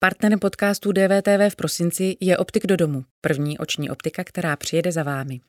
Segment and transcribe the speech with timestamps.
[0.00, 5.02] Partnerem podcastu DVTV v prosinci je Optik do domu, první oční optika, která přijede za
[5.02, 5.40] vámi.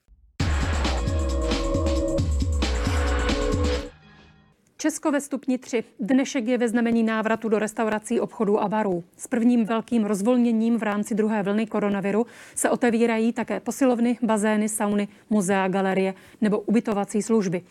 [4.81, 5.83] Česko ve stupni 3.
[5.99, 9.03] Dnešek je ve znamení návratu do restaurací, obchodů a barů.
[9.17, 12.25] S prvním velkým rozvolněním v rámci druhé vlny koronaviru
[12.55, 17.61] se otevírají také posilovny, bazény, sauny, muzea, galerie nebo ubytovací služby.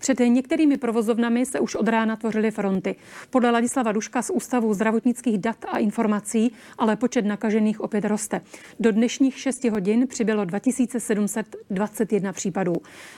[0.00, 2.96] Před některými provozovnami se už od rána tvořily fronty.
[3.30, 8.40] Podle Ladislava Duška z Ústavu zdravotnických dat a informací ale počet nakažených opět roste.
[8.80, 12.74] Do dnešních 6 hodin přibylo 2721 případů.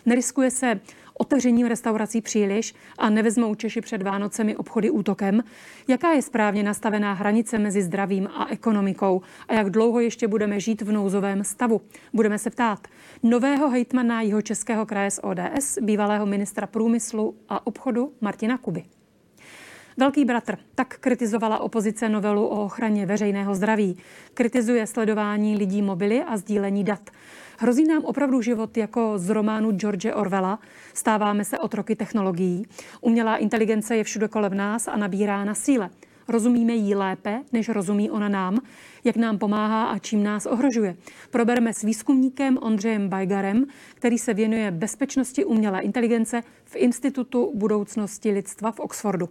[0.07, 0.81] Neriskuje se
[1.19, 5.45] otevřením restaurací příliš a nevezmou Češi před Vánocemi obchody útokem?
[5.89, 9.23] Jaká je správně nastavená hranice mezi zdravím a ekonomikou?
[9.49, 11.81] A jak dlouho ještě budeme žít v nouzovém stavu?
[12.13, 12.89] Budeme se ptát
[13.23, 18.85] nového hejtmana jeho českého kraje z ODS, bývalého ministra průmyslu a obchodu Martina Kuby.
[19.97, 23.97] Velký bratr tak kritizovala opozice novelu o ochraně veřejného zdraví.
[24.35, 27.11] Kritizuje sledování lidí mobily a sdílení dat.
[27.59, 30.59] Hrozí nám opravdu život jako z románu George Orwella.
[30.95, 32.67] Stáváme se otroky technologií.
[33.01, 35.91] Umělá inteligence je všude kolem nás a nabírá na síle.
[36.29, 38.59] Rozumíme jí lépe, než rozumí ona nám,
[39.05, 40.97] jak nám pomáhá a čím nás ohrožuje.
[41.31, 48.73] Probereme s výzkumníkem Ondřejem Bajgarem, který se věnuje bezpečnosti umělé inteligence v Institutu budoucnosti lidstva
[48.73, 49.29] v Oxfordu.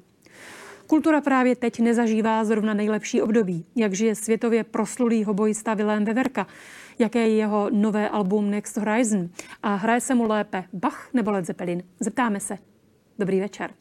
[0.87, 3.65] Kultura právě teď nezažívá zrovna nejlepší období.
[3.75, 6.47] Jak žije světově proslulý hobojista Vilém Veverka?
[6.99, 9.29] Jaké je jeho nové album Next Horizon?
[9.63, 11.83] A hraje se mu lépe Bach nebo Led Zeppelin?
[11.99, 12.57] Zeptáme se.
[13.19, 13.73] Dobrý večer.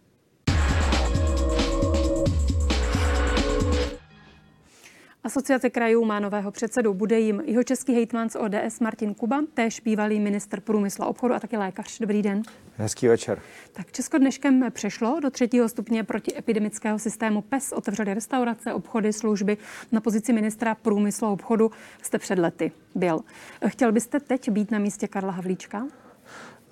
[5.25, 6.95] Asociace krajů má nového předsedu.
[6.95, 11.35] Bude jim jeho český hejtman z ODS Martin Kuba, též bývalý minister průmyslu a obchodu
[11.35, 11.99] a taky lékař.
[11.99, 12.43] Dobrý den.
[12.77, 13.41] Hezký večer.
[13.73, 17.73] Tak Česko dneškem přešlo do třetího stupně protiepidemického systému PES.
[17.73, 19.57] Otevřeli restaurace, obchody, služby.
[19.93, 21.71] Na pozici ministra průmyslu a obchodu
[22.03, 23.21] jste před lety byl.
[23.67, 25.87] Chtěl byste teď být na místě Karla Havlíčka?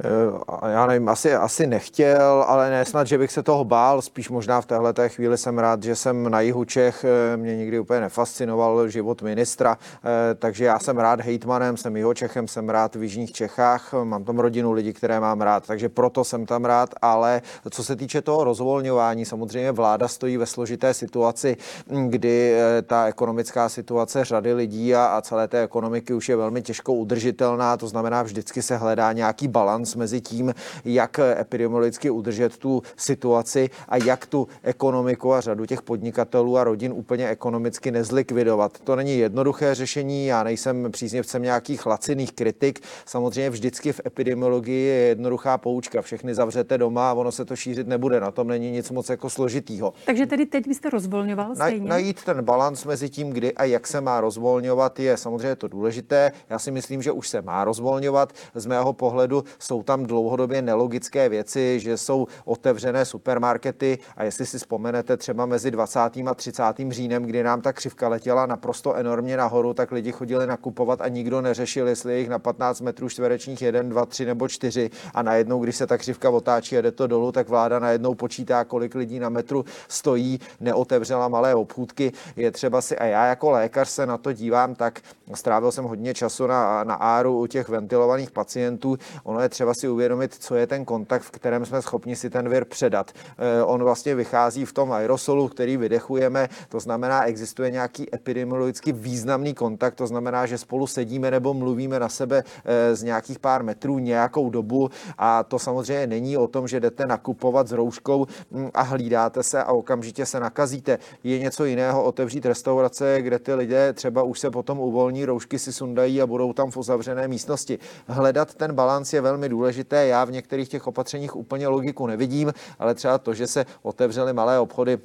[0.04, 4.28] Eh, já nevím, asi, asi nechtěl, ale ne snad, že bych se toho bál, spíš
[4.28, 7.78] možná v téhle té chvíli jsem rád, že jsem na jihu Čech, eh, mě nikdy
[7.78, 12.94] úplně nefascinoval život ministra, eh, takže já jsem rád hejtmanem, jsem jeho Čechem, jsem rád
[12.94, 16.90] v jižních Čechách, mám tam rodinu lidí, které mám rád, takže proto jsem tam rád,
[17.02, 21.56] ale co se týče toho rozvolňování, samozřejmě vláda stojí ve složité situaci,
[21.90, 26.62] hm, kdy ta ekonomická situace řady lidí a, a celé té ekonomiky už je velmi
[26.62, 32.56] těžko udržitelná, to znamená vždycky se hledá nějaký balans balans mezi tím, jak epidemiologicky udržet
[32.56, 38.80] tu situaci a jak tu ekonomiku a řadu těch podnikatelů a rodin úplně ekonomicky nezlikvidovat.
[38.84, 42.80] To není jednoduché řešení, já nejsem příznivcem nějakých laciných kritik.
[43.06, 46.02] Samozřejmě vždycky v epidemiologii je jednoduchá poučka.
[46.02, 48.20] Všechny zavřete doma a ono se to šířit nebude.
[48.20, 49.92] Na tom není nic moc jako složitýho.
[50.06, 51.88] Takže tedy teď byste rozvolňoval stejně?
[51.88, 56.32] Najít ten balans mezi tím, kdy a jak se má rozvolňovat, je samozřejmě to důležité.
[56.50, 58.32] Já si myslím, že už se má rozvolňovat.
[58.54, 64.58] Z mého pohledu jsou tam dlouhodobě nelogické věci, že jsou otevřené supermarkety a jestli si
[64.58, 66.00] vzpomenete třeba mezi 20.
[66.00, 66.62] a 30.
[66.88, 71.40] říjnem, kdy nám ta křivka letěla naprosto enormně nahoru, tak lidi chodili nakupovat a nikdo
[71.40, 75.60] neřešil, jestli je jich na 15 metrů čtverečních 1, 2, 3 nebo 4 a najednou,
[75.60, 79.18] když se ta křivka otáčí a jde to dolů, tak vláda najednou počítá, kolik lidí
[79.18, 82.12] na metru stojí, neotevřela malé obchůdky.
[82.36, 85.00] Je třeba si, a já jako lékař se na to dívám, tak
[85.34, 88.96] strávil jsem hodně času na, na áru u těch ventilovaných pacientů.
[89.24, 92.30] Ono je třeba třeba si uvědomit, co je ten kontakt, v kterém jsme schopni si
[92.30, 93.12] ten vir předat.
[93.38, 99.54] Eh, on vlastně vychází v tom aerosolu, který vydechujeme, to znamená, existuje nějaký epidemiologicky významný
[99.54, 103.98] kontakt, to znamená, že spolu sedíme nebo mluvíme na sebe eh, z nějakých pár metrů
[103.98, 108.82] nějakou dobu a to samozřejmě není o tom, že jdete nakupovat s rouškou hm, a
[108.82, 110.98] hlídáte se a okamžitě se nakazíte.
[111.24, 115.72] Je něco jiného otevřít restaurace, kde ty lidé třeba už se potom uvolní, roušky si
[115.72, 117.78] sundají a budou tam v uzavřené místnosti.
[118.06, 120.06] Hledat ten balans je velmi důležité.
[120.06, 124.58] Já v některých těch opatřeních úplně logiku nevidím, ale třeba to, že se otevřely malé
[124.58, 124.98] obchody,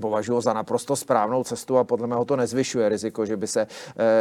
[0.00, 3.66] považuji za naprosto správnou cestu a podle mého to nezvyšuje riziko, že by se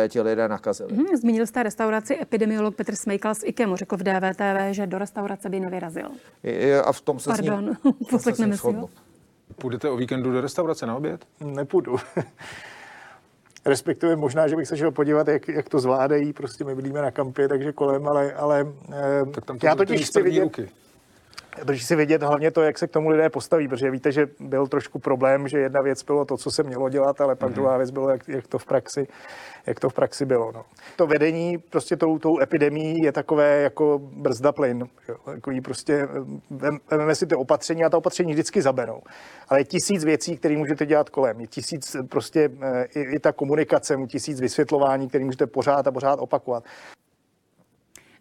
[0.06, 0.96] e, ti lidé nakazili.
[0.96, 5.50] Hmm, zmínil jste restauraci epidemiolog Petr Smejkal z IKEMu, řekl v DVTV, že do restaurace
[5.50, 6.10] by nevyrazil.
[6.44, 7.78] Je, a v tom se Pardon,
[8.10, 8.90] poslechneme si ho.
[9.56, 11.25] Půjdete o víkendu do restaurace na oběd?
[11.40, 11.98] Nepůjdu.
[13.68, 17.12] Respektive možná, že bych se šel podívat, jak, jak to zvládají, prostě my bydlíme na
[17.12, 18.74] kampě, takže kolem, ale, ale
[19.34, 20.44] tak tam já totiž chci vidět...
[20.44, 20.69] Ruky.
[21.65, 24.68] Protože si vidět hlavně to, jak se k tomu lidé postaví, protože víte, že byl
[24.68, 27.54] trošku problém, že jedna věc bylo to, co se mělo dělat, ale pak mm-hmm.
[27.54, 29.07] druhá věc bylo, jak, jak to v praxi
[29.68, 30.51] jak to v praxi bylo.
[30.51, 30.65] No.
[30.95, 34.88] To vedení prostě tou, tou epidemí je takové jako brzda plyn.
[35.09, 35.15] Jo.
[35.25, 36.07] Takový prostě,
[36.89, 39.01] vezmeme si ty opatření a ta opatření vždycky zaberou.
[39.50, 41.42] Ale je tisíc věcí, které můžete dělat kolem.
[41.42, 46.19] Je tisíc prostě eh, i, i ta komunikace, tisíc vysvětlování, které můžete pořád a pořád
[46.19, 46.63] opakovat.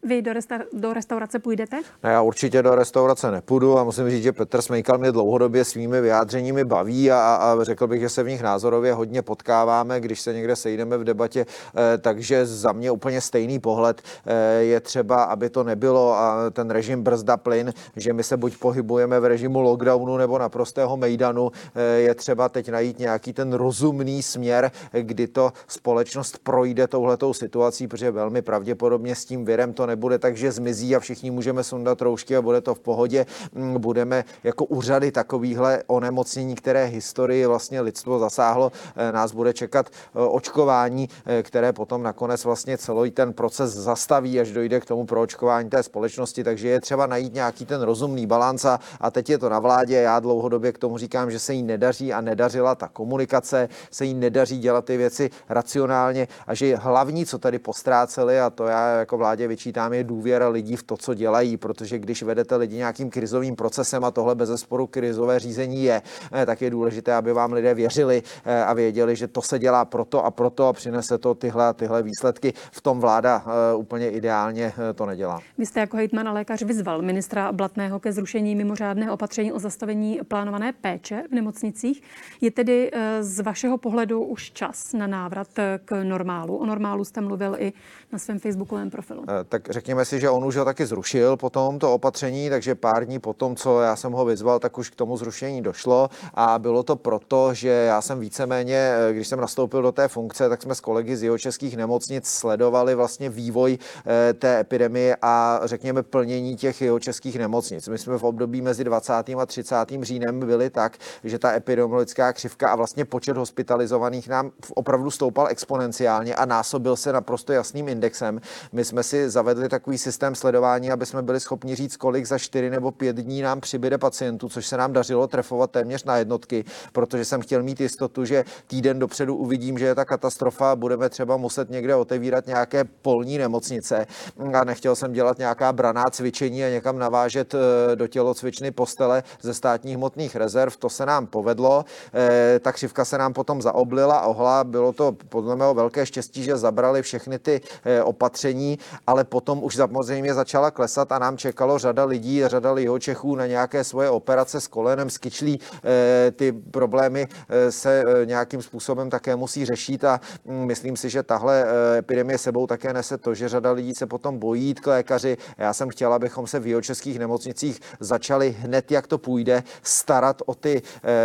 [0.06, 1.76] Vy do, resta- do restaurace půjdete?
[2.02, 6.00] Ne, já určitě do restaurace nepůjdu a musím říct, že Petr Smejkal mě dlouhodobě svými
[6.00, 10.32] vyjádřeními baví a, a řekl bych, že se v nich názorově hodně potkáváme, když se
[10.32, 15.50] někde sejdeme v debatě, eh, takže za mě úplně stejný pohled eh, je třeba, aby
[15.50, 20.16] to nebylo a ten režim brzda plyn, že my se buď pohybujeme v režimu lockdownu
[20.16, 26.38] nebo naprostého mejdanu, eh, je třeba teď najít nějaký ten rozumný směr, kdy to společnost
[26.42, 31.00] projde touhletou situací, protože velmi pravděpodobně s tím virem to nebude tak, že zmizí a
[31.00, 33.26] všichni můžeme sundat roušky a bude to v pohodě.
[33.52, 39.86] Mm, budeme jako úřady takovýhle onemocnění, které historii vlastně lidstvo zasáhlo, eh, nás bude čekat
[39.88, 45.06] eh, očkování, eh, které potom nakonec vlastně celý ten proces zastaví, až dojde k tomu
[45.06, 46.44] proočkování té společnosti.
[46.44, 49.96] Takže je třeba najít nějaký ten rozumný balans a, a teď je to na vládě.
[49.96, 54.14] Já dlouhodobě k tomu říkám, že se jí nedaří a nedařila ta komunikace, se jí
[54.14, 59.18] nedaří dělat ty věci racionálně a že hlavní, co tady postráceli, a to já jako
[59.18, 63.10] vládě vyčítám, počítám, je důvěra lidí v to, co dělají, protože když vedete lidi nějakým
[63.10, 66.02] krizovým procesem a tohle bez zesporu krizové řízení je,
[66.32, 69.84] eh, tak je důležité, aby vám lidé věřili eh, a věděli, že to se dělá
[69.84, 72.52] proto a proto a přinese to tyhle, tyhle výsledky.
[72.72, 75.40] V tom vláda eh, úplně ideálně to nedělá.
[75.58, 80.20] Vy jste jako hejtman a lékař vyzval ministra Blatného ke zrušení mimořádného opatření o zastavení
[80.28, 82.02] plánované péče v nemocnicích.
[82.40, 82.90] Je tedy
[83.20, 85.48] z vašeho pohledu už čas na návrat
[85.84, 86.56] k normálu?
[86.56, 87.72] O normálu jste mluvil i
[88.12, 89.24] na svém facebookovém profilu.
[89.48, 93.18] Tak řekněme si, že on už ho taky zrušil potom to opatření, takže pár dní
[93.18, 96.96] potom, co já jsem ho vyzval, tak už k tomu zrušení došlo a bylo to
[96.96, 101.16] proto, že já jsem víceméně, když jsem nastoupil do té funkce, tak jsme s kolegy
[101.16, 107.00] z jeho českých nemocnic sledovali vlastně vývoj eh, té epidemie a řekněme plnění těch jeho
[107.00, 107.88] českých nemocnic.
[107.88, 109.12] My jsme v období mezi 20.
[109.12, 109.76] a 30.
[110.02, 116.34] říjnem byli tak, že ta epidemiologická křivka a vlastně počet hospitalizovaných nám opravdu stoupal exponenciálně
[116.34, 118.40] a násobil se naprosto jasným indexem.
[118.72, 122.38] My jsme si zavedli zavedli takový systém sledování, aby jsme byli schopni říct, kolik za
[122.38, 126.64] čtyři nebo pět dní nám přibyde pacientů, což se nám dařilo trefovat téměř na jednotky,
[126.92, 131.36] protože jsem chtěl mít jistotu, že týden dopředu uvidím, že je ta katastrofa, budeme třeba
[131.36, 134.06] muset někde otevírat nějaké polní nemocnice
[134.54, 139.54] a nechtěl jsem dělat nějaká braná cvičení a někam navážet eh, do tělocvičny postele ze
[139.54, 140.76] státních hmotných rezerv.
[140.76, 141.84] To se nám povedlo.
[142.14, 144.64] Eh, ta křivka se nám potom zaoblila, ohla.
[144.64, 149.76] Bylo to podle mého velké štěstí, že zabrali všechny ty eh, opatření, ale potom už
[149.76, 154.66] samozřejmě začala klesat a nám čekalo řada lidí, řada Čechů na nějaké svoje operace s
[154.66, 155.60] kolenem, s kyčlí.
[155.84, 161.10] Eh, ty problémy eh, se eh, nějakým způsobem také musí řešit a mm, myslím si,
[161.10, 161.66] že tahle
[161.98, 165.36] epidemie sebou také nese to, že řada lidí se potom bojí jít k lékaři.
[165.58, 170.54] Já jsem chtěl, abychom se v českých nemocnicích začali hned, jak to půjde, starat o
[170.54, 170.82] ty,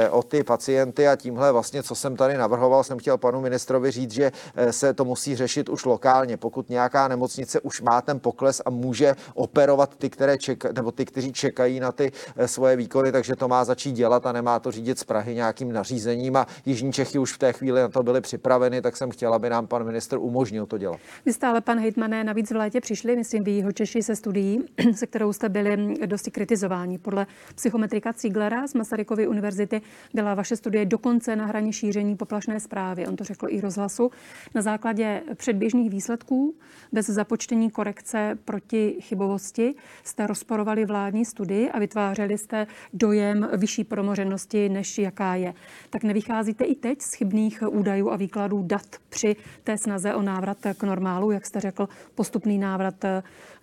[0.10, 4.12] o ty pacienty a tímhle vlastně, co jsem tady navrhoval, jsem chtěl panu ministrovi říct,
[4.12, 4.32] že
[4.72, 6.38] se to musí řešit už lokálně.
[6.38, 11.06] Pokud nějaká nemocnice už má ten pokles a může operovat ty, které čeka, nebo ty,
[11.06, 14.72] kteří čekají na ty eh, svoje výkony, takže to má začít dělat a nemá to
[14.72, 18.22] řídit z Prahy nějakým nařízením a Jižní Čechy už v té chvíli na to byly
[18.22, 21.00] připraveny, tak jsem chtěla, aby nám pan minister umožnil to dělat.
[21.26, 24.60] Vy stále, pan Hejtmané, navíc v létě přišli, myslím, vy jeho Češi se studií,
[24.96, 26.98] se kterou jste byli dosti kritizováni.
[26.98, 29.82] Podle psychometrika Cíglera z Masarykovy univerzity
[30.14, 33.08] byla vaše studie dokonce na hraně šíření poplašné zprávy.
[33.08, 34.12] On to řekl i rozhlasu.
[34.56, 36.56] Na základě předběžných výsledků
[36.92, 38.01] bez započtení korekce
[38.46, 45.54] proti chybovosti jste rozporovali vládní studii a vytvářeli jste dojem vyšší promořenosti, než jaká je.
[45.90, 50.58] Tak nevycházíte i teď z chybných údajů a výkladů dat při té snaze o návrat
[50.78, 52.96] k normálu, jak jste řekl, postupný návrat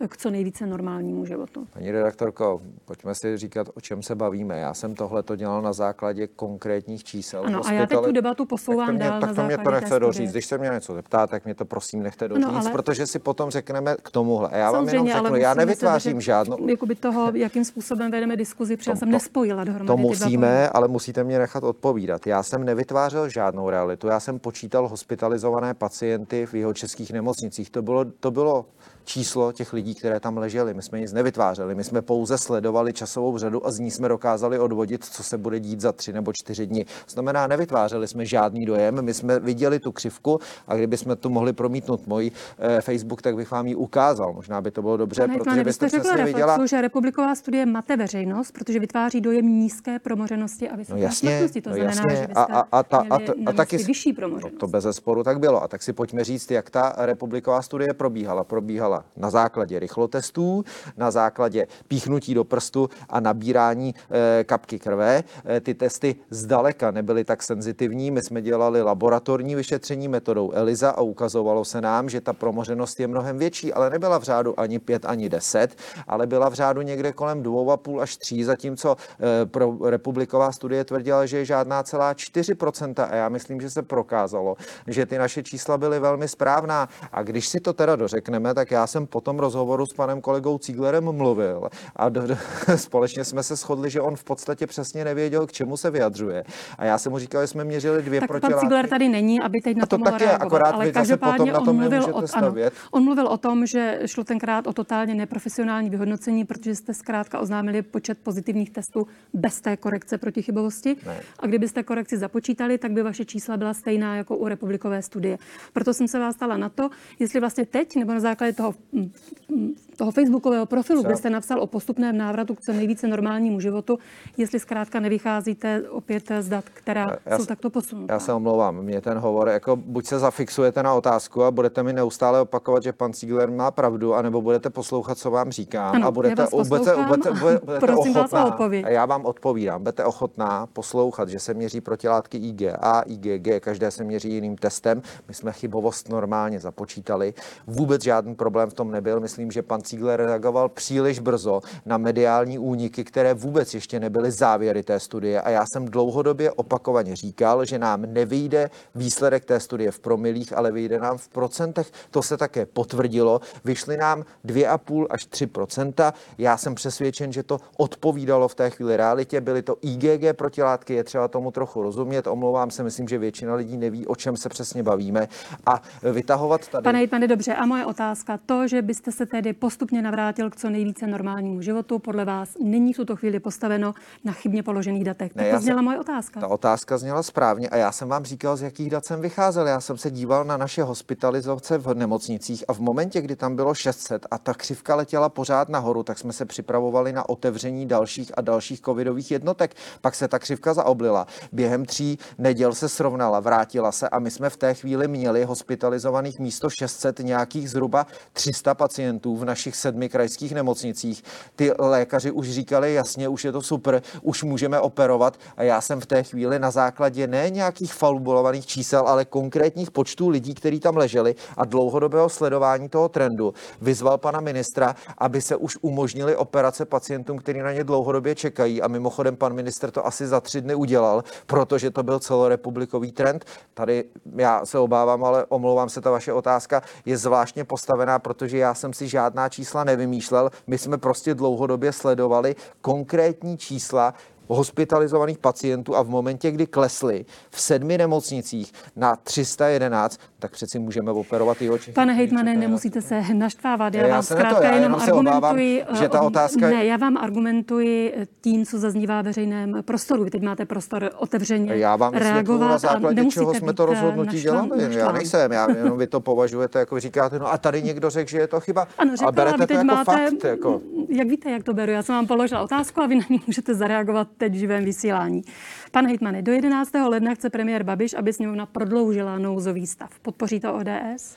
[0.08, 1.66] k co nejvíce normálnímu životu.
[1.72, 4.58] Paní redaktorko, pojďme si říkat, o čem se bavíme.
[4.58, 7.42] Já jsem tohle to dělal na základě konkrétních čísel.
[7.46, 9.70] Ano, a já teď tu debatu posouvám tak to mě, dál Tak to mě to
[9.70, 10.32] nechte doříct.
[10.32, 12.70] Když se mě něco zeptá, tak mě to prosím nechte doříct, no, ale...
[12.70, 14.48] protože si potom řekneme k tomuhle.
[14.48, 16.68] A já vám jenom řeknu, já nevytvářím žádnou...
[16.68, 19.86] Jakoby toho, jakým způsobem vedeme diskuzi, protože jsem nespojila dohromady.
[19.86, 22.26] To musíme, ale musíte mě nechat odpovídat.
[22.26, 24.06] Já jsem nevytvářel žádnou realitu.
[24.06, 27.70] Já jsem počítal hospitalizované pacienty v jeho českých nemocnicích.
[27.70, 28.66] To bylo, to bylo
[29.08, 30.74] číslo těch lidí, které tam leželi.
[30.74, 34.58] My jsme nic nevytvářeli, my jsme pouze sledovali časovou řadu a z ní jsme dokázali
[34.58, 36.84] odvodit, co se bude dít za tři nebo čtyři dny.
[36.84, 41.30] To znamená, nevytvářeli jsme žádný dojem, my jsme viděli tu křivku a kdyby jsme tu
[41.30, 44.32] mohli promítnout můj eh, Facebook, tak bych vám ji ukázal neukázal.
[44.34, 46.66] Možná by to bylo dobře, Pane protože byste jste řekl přesně reflexu, viděla.
[46.66, 51.60] že republiková studie mate veřejnost, protože vytváří dojem nízké promořenosti a vysoké No jasně, smrtnosti.
[51.60, 52.16] To no znamená, jasně.
[52.16, 54.58] že A, a, a, ta, a, ta, a taky vyšší no, promořenost.
[54.60, 55.62] to bez zesporu tak bylo.
[55.62, 58.44] A tak si pojďme říct, jak ta republiková studie probíhala.
[58.44, 60.64] Probíhala na základě rychlotestů,
[60.96, 63.94] na základě píchnutí do prstu a nabírání
[64.40, 65.24] e, kapky krve.
[65.48, 68.10] E, ty testy zdaleka nebyly tak senzitivní.
[68.10, 73.06] My jsme dělali laboratorní vyšetření metodou ELISA a ukazovalo se nám, že ta promořenost je
[73.06, 77.12] mnohem větší, ale nebyla v řádu ani 5, ani 10, ale byla v řádu někde
[77.12, 78.96] kolem 2,5 až 3, zatímco
[79.42, 83.08] e, pro republiková studie tvrdila, že je žádná celá 4%.
[83.10, 86.88] A já myslím, že se prokázalo, že ty naše čísla byly velmi správná.
[87.12, 90.58] A když si to teda dořekneme, tak já jsem po tom rozhovoru s panem kolegou
[90.58, 92.36] Cíglerem mluvil a do, do,
[92.76, 96.44] společně jsme se shodli, že on v podstatě přesně nevěděl, k čemu se vyjadřuje.
[96.78, 98.66] A já jsem mu říkal, že jsme měřili dvě Tak pan protilátky.
[98.66, 100.46] Cigler tady není, aby teď na A to to mohl tak je, reagovat.
[100.46, 102.54] akorát ale každopádně potom na tom on mluvil, o, ano,
[102.90, 107.82] on mluvil o tom, že šlo tenkrát o totálně neprofesionální vyhodnocení, protože jste zkrátka oznámili
[107.82, 110.96] počet pozitivních testů bez té korekce proti chybovosti.
[111.06, 111.20] Ne.
[111.38, 115.38] A kdybyste korekci započítali, tak by vaše čísla byla stejná jako u republikové studie.
[115.72, 119.10] Proto jsem se vás stala na to, jestli vlastně teď nebo na základě toho, mm,
[119.48, 123.98] mm, toho facebookového profilu, kde jste napsal o postupném návratu k co nejvíce normálnímu životu,
[124.36, 128.12] jestli zkrátka nevycházíte opět z dat, která Já jsou se- takto posunutá.
[128.14, 131.92] Já se omlouvám, mě ten hovor, jako buď se zafixujete na otázku a budete mi
[131.92, 136.10] neustále opakovat, že pan Ziegler má pravdu, anebo budete poslouchat, co vám říkám Ano, a
[136.10, 138.84] budete, já vás budete, budete, budete, prosím vás ochotná, odpověď.
[138.84, 144.04] a já vám odpovídám, budete ochotná poslouchat, že se měří protilátky IgA, IgG, každé se
[144.04, 147.34] měří jiným testem, my jsme chybovost normálně započítali,
[147.66, 152.58] vůbec žádný problém v tom nebyl, myslím, že pan Ziegler reagoval příliš brzo na mediální
[152.58, 155.40] úniky, které vůbec ještě nebyly závěry té studie.
[155.40, 160.72] A já jsem dlouhodobě opakovaně říkal, že nám nevyjde výsledek té studie v promilích, ale
[160.72, 161.90] vyjde nám v procentech.
[162.10, 163.40] To se také potvrdilo.
[163.68, 169.40] Vyšly nám 2,5 až 3% Já jsem přesvědčen, že to odpovídalo v té chvíli realitě.
[169.40, 172.26] Byly to IgG protilátky, je třeba tomu trochu rozumět.
[172.26, 175.28] Omlouvám se, myslím, že většina lidí neví, o čem se přesně bavíme.
[175.66, 175.82] A
[176.12, 176.84] vytahovat tady.
[176.84, 177.54] Pane Hejtmane, dobře.
[177.54, 181.98] A moje otázka, to, že byste se tedy postupně navrátil k co nejvíce normálnímu životu,
[181.98, 183.94] podle vás není v tuto chvíli postaveno
[184.24, 185.34] na chybně položených datech.
[185.34, 186.40] Ne, to zněla jsem- moje otázka.
[186.40, 189.66] Ta otázka zněla správně a já jsem vám říkal, z jakých dat jsem vycházel.
[189.66, 193.74] Já jsem se díval na naše hospitalizace v nemocnicích a v momentě, kdy tam bylo
[193.74, 198.40] 600 a ta křivka letěla pořád nahoru, tak jsme se připravovali na otevření dalších a
[198.40, 199.74] dalších covidových jednotek.
[200.00, 201.26] Pak se ta křivka zaoblila.
[201.52, 206.38] Během tří neděl se srovnala, vrátila se a my jsme v té chvíli měli hospitalizovaných
[206.38, 211.24] místo 600 nějakých zhruba 300 pacientů v našich sedmi krajských nemocnicích.
[211.56, 216.00] Ty lékaři už říkali, jasně, už je to super, už můžeme operovat a já jsem
[216.00, 220.96] v té chvíli na základě ne nějakých falbulovaných čísel, ale konkrétních počtů lidí, kteří tam
[220.96, 223.47] leželi a dlouhodobého sledování toho trendu,
[223.80, 228.88] vyzval pana ministra, aby se už umožnili operace pacientům, kteří na ně dlouhodobě čekají a
[228.88, 233.44] mimochodem pan minister to asi za tři dny udělal, protože to byl celorepublikový trend.
[233.74, 234.04] Tady
[234.36, 238.92] já se obávám, ale omlouvám se, ta vaše otázka je zvláštně postavená, protože já jsem
[238.92, 240.50] si žádná čísla nevymýšlel.
[240.66, 244.14] My jsme prostě dlouhodobě sledovali konkrétní čísla
[244.48, 251.10] hospitalizovaných pacientů a v momentě, kdy klesly v sedmi nemocnicích na 311, tak přeci můžeme
[251.10, 251.92] operovat i oči.
[251.92, 253.94] Pane Hejtmane, nemusíte se naštvávat.
[253.94, 255.84] Já, já vám ne to, zkrátka já jenom jenom se obávám, argumentuji.
[255.98, 260.24] že ta eh, otázka- Ne, já vám argumentuji eh, tím, co zaznívá veřejném prostoru.
[260.24, 263.82] Vy teď máte prostor otevřeně Já vám reagovat na a základě nemusíte čeho jsme to
[263.82, 264.68] eh, rozhodnutí dělali.
[264.82, 265.14] Já naštvan.
[265.14, 268.46] nejsem, já jenom vy to považujete, jako říkáte, no a tady někdo řekl, že je
[268.46, 268.88] to chyba.
[268.98, 270.44] Ano, a řekla, berete vy to teď jako máte, fakt.
[270.44, 270.80] Jako.
[271.08, 271.92] jak víte, jak to beru?
[271.92, 275.42] Já jsem vám položila otázku a vy na ní můžete zareagovat teď v živém vysílání.
[275.90, 276.92] Pan Hejtmane, do 11.
[277.08, 280.18] ledna chce premiér Babiš, aby sněmovna prodloužila nouzový stav.
[280.18, 281.36] Podpoří to ODS?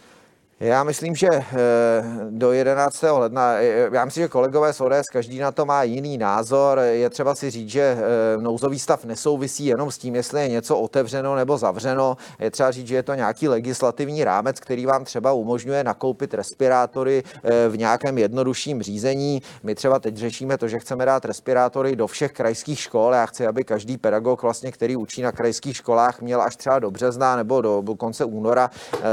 [0.62, 1.46] Já myslím, že eh,
[2.30, 3.04] do 11.
[3.12, 6.80] ledna, eh, já myslím, že kolegové z ODS, každý na to má jiný názor.
[6.80, 10.78] Je třeba si říct, že eh, nouzový stav nesouvisí jenom s tím, jestli je něco
[10.78, 12.18] otevřeno nebo zavřeno.
[12.40, 17.24] Je třeba říct, že je to nějaký legislativní rámec, který vám třeba umožňuje nakoupit respirátory
[17.70, 19.42] v nějakém jednodušším řízení.
[19.64, 23.14] My třeba teď řešíme to, že chceme dát respirátory do všech krajských škol.
[23.14, 26.92] Já chci, aby každý pedagog, vlastně, který učí na krajských školách, měl až třeba do
[26.92, 28.70] března nebo do konce února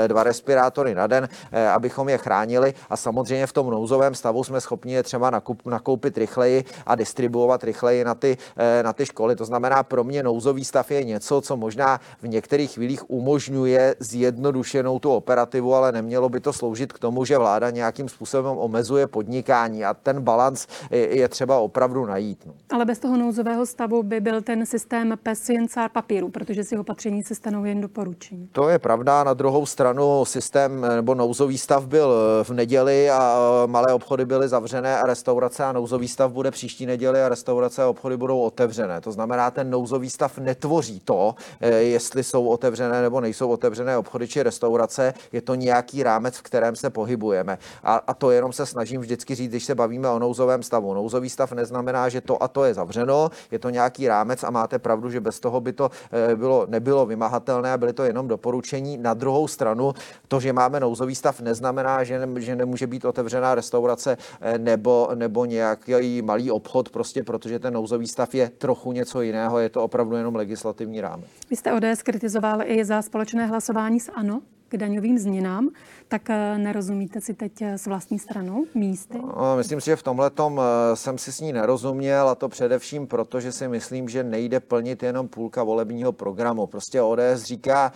[0.06, 1.28] dva respirátory na den.
[1.52, 5.66] Eh, abychom je chránili a samozřejmě v tom nouzovém stavu jsme schopni je třeba nakup,
[5.66, 9.36] nakoupit rychleji a distribuovat rychleji na ty, eh, na ty školy.
[9.36, 14.98] To znamená, pro mě nouzový stav je něco, co možná v některých chvílích umožňuje zjednodušenou
[14.98, 19.84] tu operativu, ale nemělo by to sloužit k tomu, že vláda nějakým způsobem omezuje podnikání
[19.84, 22.46] a ten balans je, je třeba opravdu najít.
[22.46, 22.52] No.
[22.70, 26.78] Ale bez toho nouzového stavu by byl ten systém pes jen cár papíru, protože si
[26.78, 28.48] opatření se stanou jen doporučení.
[28.52, 29.24] To je pravda.
[29.24, 34.98] Na druhou stranu systém nebo nouzový stav byl v neděli a malé obchody byly zavřené
[34.98, 39.00] a restaurace a nouzový stav bude příští neděli a restaurace a obchody budou otevřené.
[39.00, 41.34] To znamená, ten nouzový stav netvoří to,
[41.78, 45.14] jestli jsou otevřené nebo nejsou otevřené obchody či restaurace.
[45.32, 47.58] Je to nějaký rámec, v kterém se pohybujeme.
[47.82, 50.94] A, a to jenom se snažím vždycky říct, když se bavíme o nouzovém stavu.
[50.94, 54.78] Nouzový stav neznamená, že to a to je zavřeno, je to nějaký rámec a máte
[54.78, 55.90] pravdu, že bez toho by to
[56.34, 58.98] bylo, nebylo vymahatelné a byly to jenom doporučení.
[58.98, 59.94] Na druhou stranu,
[60.28, 65.10] to, že máme nouzový stav, neznamená, že, ne, že nemůže být otevřená restaurace eh, nebo,
[65.14, 69.84] nebo nějaký malý obchod, prostě protože ten nouzový stav je trochu něco jiného, je to
[69.84, 71.28] opravdu jenom legislativní rámec.
[71.50, 75.68] Vy jste ODS kritizoval i za společné hlasování s ANO k daňovým změnám,
[76.08, 79.18] tak eh, nerozumíte si teď eh, s vlastní stranou místy?
[79.18, 82.48] No, myslím si, že v tomhle tom eh, jsem si s ní nerozuměl a to
[82.48, 86.66] především proto, že si myslím, že nejde plnit jenom půlka volebního programu.
[86.66, 87.92] Prostě ODS říká,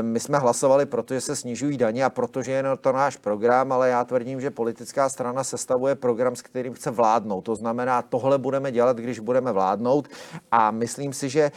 [0.00, 4.04] my jsme hlasovali, protože se snižují daně a protože je to náš program, ale já
[4.04, 7.40] tvrdím, že politická strana sestavuje program, s kterým chce vládnout.
[7.40, 10.08] To znamená, tohle budeme dělat, když budeme vládnout
[10.50, 11.52] a myslím si, že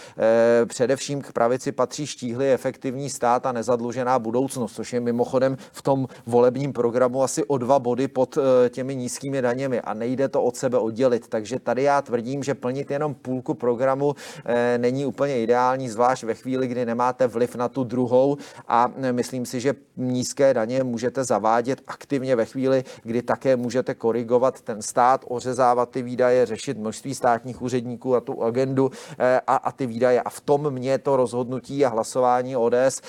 [0.66, 6.08] především k pravici patří štíhlý efektivní stát a nezadlužená budoucnost, což je mimochodem v tom
[6.26, 10.56] volebním programu asi o dva body pod eh, těmi nízkými daněmi a nejde to od
[10.58, 11.28] sebe oddělit.
[11.28, 14.16] Takže tady já tvrdím, že plnit jenom půlku programu
[14.46, 18.38] eh, není úplně ideální, zvlášť ve chvíli, kdy nemáte vliv na tu druhou
[18.68, 23.94] a eh, myslím si, že nízké daně můžete zavádět aktivně ve chvíli, kdy také můžete
[23.94, 28.92] korigovat ten stát, ořezávat ty výdaje, řešit množství státních úředníků a tu agendu
[29.48, 30.22] a, a ty výdaje.
[30.22, 33.02] A v tom mě to rozhodnutí a hlasování ODS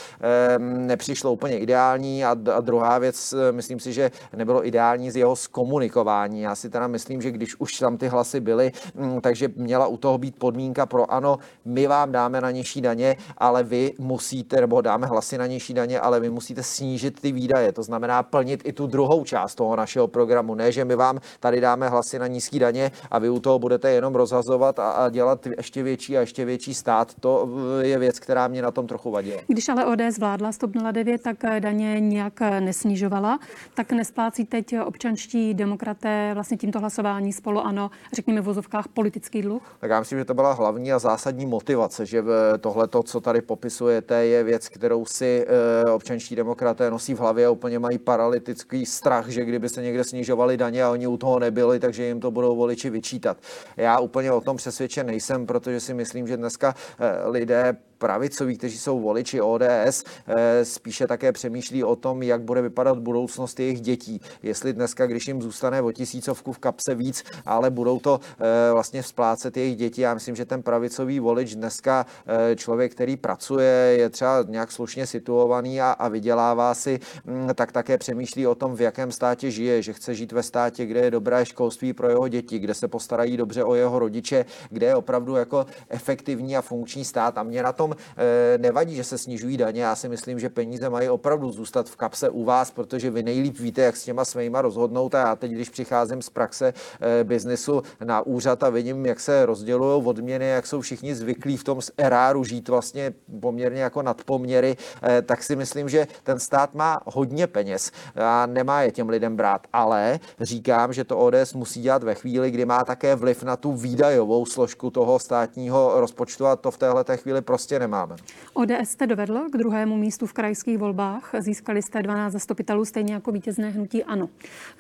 [0.59, 5.17] nepřišlo nepřišlo úplně ideální a, a druhá věc, eh, myslím si, že nebylo ideální z
[5.17, 6.41] jeho zkomunikování.
[6.41, 9.97] Já si teda myslím, že když už tam ty hlasy byly, mm, takže měla u
[9.97, 14.81] toho být podmínka pro ano, my vám dáme na nižší daně, ale vy musíte, nebo
[14.81, 17.73] dáme hlasy na nižší daně, ale vy musíte snížit ty výdaje.
[17.73, 20.55] To znamená plnit i tu druhou část toho našeho programu.
[20.55, 23.91] Ne, že my vám tady dáme hlasy na nízké daně a vy u toho budete
[23.91, 27.15] jenom rozhazovat a, a dělat ještě větší a ještě větší stát.
[27.21, 27.49] To
[27.81, 29.41] eh, je věc, která mě na tom trochu vadila.
[29.47, 33.39] Když ale ODS vládla stop 09, tak daně nijak nesnižovala,
[33.75, 39.63] tak nesplácí teď občanští demokraté vlastně tímto hlasování spolu ano, řekněme v vozovkách politický dluh?
[39.81, 42.23] Tak já myslím, že to byla hlavní a zásadní motivace, že
[42.61, 47.51] tohle, co tady popisujete, je věc, kterou si eh, občanští demokraté nosí v hlavě a
[47.51, 51.81] úplně mají paralytický strach, že kdyby se někde snižovaly daně a oni u toho nebyli,
[51.81, 53.37] takže jim to budou voliči vyčítat.
[53.77, 58.79] Já úplně o tom přesvědčen nejsem, protože si myslím, že dneska eh, lidé pravicoví, kteří
[58.79, 64.21] jsou voliči ODS, eh, spíše také přemýšlí o tom, jak bude vypadat budoucnost jejich dětí.
[64.43, 69.03] Jestli dneska, když jim zůstane o tisícovku v kapse víc, ale budou to eh, vlastně
[69.03, 70.01] splácet jejich děti.
[70.03, 75.07] Já myslím, že ten pravicový volič dneska eh, člověk, který pracuje, je třeba nějak slušně
[75.07, 79.83] situovaný a, a vydělává si, mm, tak také přemýšlí o tom, v jakém státě žije,
[79.83, 83.37] že chce žít ve státě, kde je dobré školství pro jeho děti, kde se postarají
[83.37, 87.39] dobře o jeho rodiče, kde je opravdu jako efektivní a funkční stát.
[87.39, 89.83] A mě na tom Eh, nevadí, že se snižují daně.
[89.83, 93.59] Já si myslím, že peníze mají opravdu zůstat v kapse u vás, protože vy nejlíp
[93.59, 95.15] víte, jak s těma svýma rozhodnout.
[95.15, 99.47] A já teď, když přicházím z praxe eh, biznesu na úřad a vidím, jak se
[99.47, 105.23] rozdělují odměny, jak jsou všichni zvyklí v tom eráru žít vlastně poměrně jako nadpoměry, eh,
[105.23, 109.67] tak si myslím, že ten stát má hodně peněz a nemá je těm lidem brát.
[109.73, 113.73] Ale říkám, že to ODS musí dělat ve chvíli, kdy má také vliv na tu
[113.73, 118.17] výdajovou složku toho státního rozpočtu a to v téhle chvíli prostě nemáme.
[118.53, 121.35] ODS jste dovedl k druhému místu v krajských volbách.
[121.39, 124.29] Získali jste 12 zastupitelů, stejně jako vítězné hnutí ANO.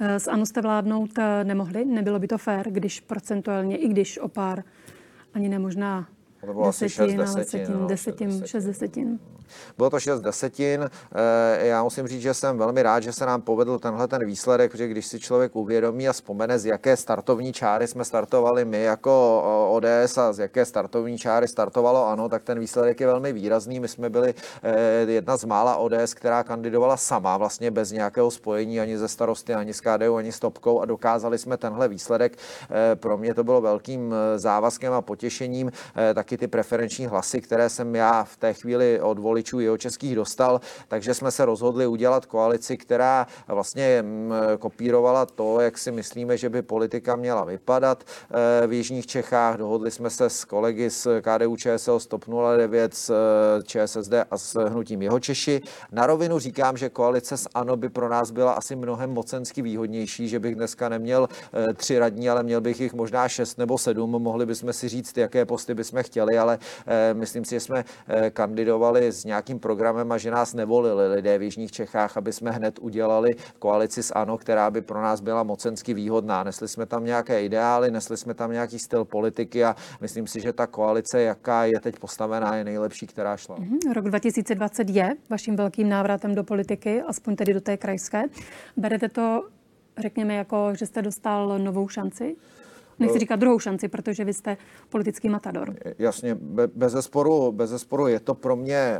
[0.00, 4.28] S ANO jste vládnout eh, nemohli, nebylo by to fér, když procentuálně, i když o
[4.28, 4.62] pár,
[5.34, 6.06] ani nemožná
[6.46, 9.18] desetin, asi 6 desetin, desetin, no, desetin, 6 desetin.
[9.78, 10.90] Bylo to 6 desetin.
[11.14, 14.70] Eh, já musím říct, že jsem velmi rád, že se nám povedl tenhle ten výsledek,
[14.70, 19.42] protože když si člověk uvědomí a vzpomene, z jaké startovní čáry jsme startovali my jako
[19.70, 23.80] ODS a z jaké startovní čáry startovalo ANO, tak ten výsledek je velmi výrazný.
[23.80, 28.80] My jsme byli eh, jedna z mála ODS, která kandidovala sama, vlastně bez nějakého spojení
[28.80, 32.38] ani ze starosty, ani s KDU, ani s Topkou a dokázali jsme tenhle výsledek.
[32.70, 35.72] Eh, pro mě to bylo velkým závazkem a potěšením.
[36.14, 40.60] Taky ty preferenční hlasy, které jsem já v té chvíli od voličů jeho českých dostal,
[40.88, 46.48] takže jsme se rozhodli udělat koalici, která vlastně mm, kopírovala to, jak si myslíme, že
[46.50, 49.56] by politika měla vypadat eh, v Jižních Čechách.
[49.56, 52.24] Dohodli jsme se s kolegy z KDU ČSL, Stop
[52.56, 55.62] 09, s eh, ČSSD a s hnutím jeho Češi.
[55.92, 60.28] Na rovinu říkám, že koalice s ANO by pro nás byla asi mnohem mocensky výhodnější,
[60.28, 64.10] že bych dneska neměl eh, tři radní, ale měl bych jich možná šest nebo sedm.
[64.10, 66.58] Mohli bychom si říct, jaké posty bychom chtěli, ale
[67.12, 67.84] myslím si, že jsme
[68.30, 72.78] kandidovali s nějakým programem a že nás nevolili lidé v Jižních Čechách, aby jsme hned
[72.78, 76.44] udělali koalici s ANO, která by pro nás byla mocensky výhodná.
[76.44, 80.52] Nesli jsme tam nějaké ideály, nesli jsme tam nějaký styl politiky a myslím si, že
[80.52, 83.56] ta koalice, jaká je teď postavená, je nejlepší, která šla.
[83.56, 83.92] Mm-hmm.
[83.92, 88.24] Rok 2020 je vaším velkým návratem do politiky, aspoň tedy do té krajské.
[88.76, 89.48] Berete to,
[89.98, 92.36] řekněme, jako, že jste dostal novou šanci?
[92.98, 94.56] Nechci říkat druhou šanci, protože vy jste
[94.88, 95.74] politický matador.
[95.98, 96.36] Jasně,
[96.74, 98.98] bez zesporu, bez zesporu je to pro mě e,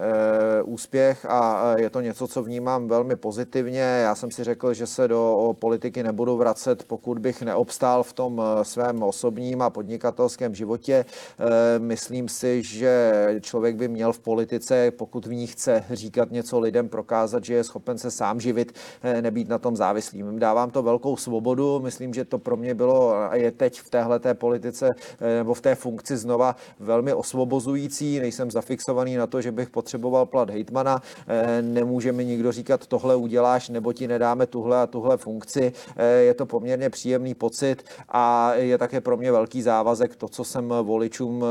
[0.62, 3.80] úspěch a je to něco, co vnímám velmi pozitivně.
[3.80, 8.42] Já jsem si řekl, že se do politiky nebudu vracet, pokud bych neobstál v tom
[8.62, 10.94] svém osobním a podnikatelském životě.
[10.94, 16.60] E, myslím si, že člověk by měl v politice, pokud v ní chce říkat něco
[16.60, 20.38] lidem, prokázat, že je schopen se sám živit, e, nebýt na tom závislým.
[20.38, 24.18] Dávám to velkou svobodu, myslím, že to pro mě bylo a je teď v téhle
[24.18, 28.20] té politice eh, nebo v té funkci znova velmi osvobozující.
[28.20, 31.02] Nejsem zafixovaný na to, že bych potřeboval plat hejtmana.
[31.28, 35.72] Eh, nemůže mi nikdo říkat, tohle uděláš, nebo ti nedáme tuhle a tuhle funkci.
[35.96, 40.44] Eh, je to poměrně příjemný pocit a je také pro mě velký závazek to, co
[40.44, 41.44] jsem voličům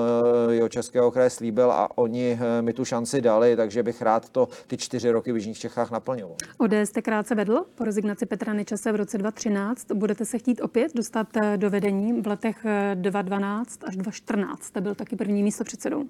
[0.50, 4.78] jeho Českého kraje slíbil a oni mi tu šanci dali, takže bych rád to ty
[4.78, 6.30] čtyři roky v Jižních Čechách naplnil.
[6.58, 9.92] ODS jste krátce vedl po rezignaci Petra Nečase v roce 2013.
[9.92, 14.96] Budete se chtít opět dostat do vedení v letech 2012 eh, až 2014 jste byl
[14.96, 16.06] taky první místo předsedou.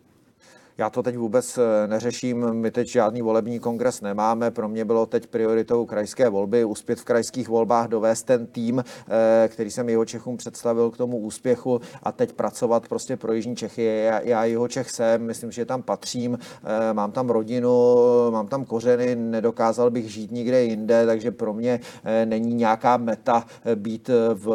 [0.78, 5.06] Já to teď vůbec eh, neřeším, my teď žádný volební kongres nemáme, pro mě bylo
[5.06, 10.06] teď prioritou krajské volby, uspět v krajských volbách, dovést ten tým, eh, který jsem jeho
[10.06, 13.84] Čechům představil k tomu úspěchu a teď pracovat prostě pro Jižní Čechy.
[13.84, 17.96] Já, já jeho Čech jsem, myslím, že tam patřím, eh, mám tam rodinu,
[18.30, 21.80] mám tam kořeny, nedokázal bych žít nikde jinde, takže pro mě
[22.26, 24.48] není nějaká meta být v,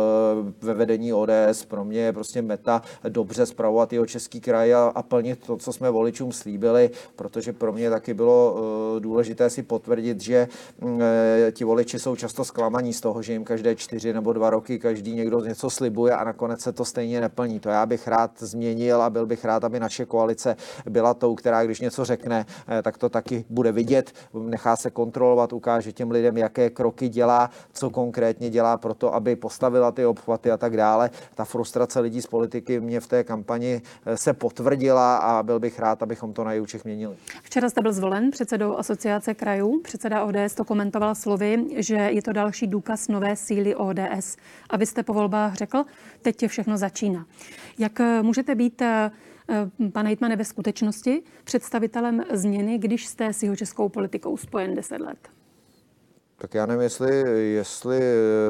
[0.61, 5.02] ve vedení ODS, pro mě je prostě meta dobře zpravovat jeho český kraj a, a
[5.02, 9.62] plnit to, co jsme volili voličům slíbili, protože pro mě taky bylo eh, důležité si
[9.62, 10.48] potvrdit, že
[10.80, 14.50] mm, eh, ti voliči jsou často zklamaní z toho, že jim každé čtyři nebo dva
[14.50, 17.60] roky každý někdo něco slibuje a nakonec se to stejně neplní.
[17.60, 20.56] To já bych rád změnil a byl bych rád, aby naše koalice
[20.88, 25.52] byla tou, která když něco řekne, eh, tak to taky bude vidět, nechá se kontrolovat,
[25.52, 30.50] ukáže těm lidem, jaké kroky dělá, co konkrétně dělá pro to, aby postavila ty obchvaty
[30.50, 31.10] a tak dále.
[31.34, 33.82] Ta frustrace lidí z politiky mě v té kampani
[34.14, 37.16] se potvrdila a byl bych rád, rád, abychom to na Jučech měnili.
[37.42, 39.80] Včera jste byl zvolen předsedou asociace krajů.
[39.80, 44.37] Předseda ODS to komentoval slovy, že je to další důkaz nové síly ODS.
[44.70, 45.84] A vy jste po volbách řekl,
[46.22, 47.26] teď je všechno začíná.
[47.78, 49.11] Jak eh, můžete být eh,
[49.50, 55.00] eh, pane Hitmane, ve skutečnosti představitelem změny, když jste s jeho českou politikou spojen 10
[55.00, 55.38] let?
[56.40, 57.20] Tak já nevím, jestli,
[57.55, 58.01] jestli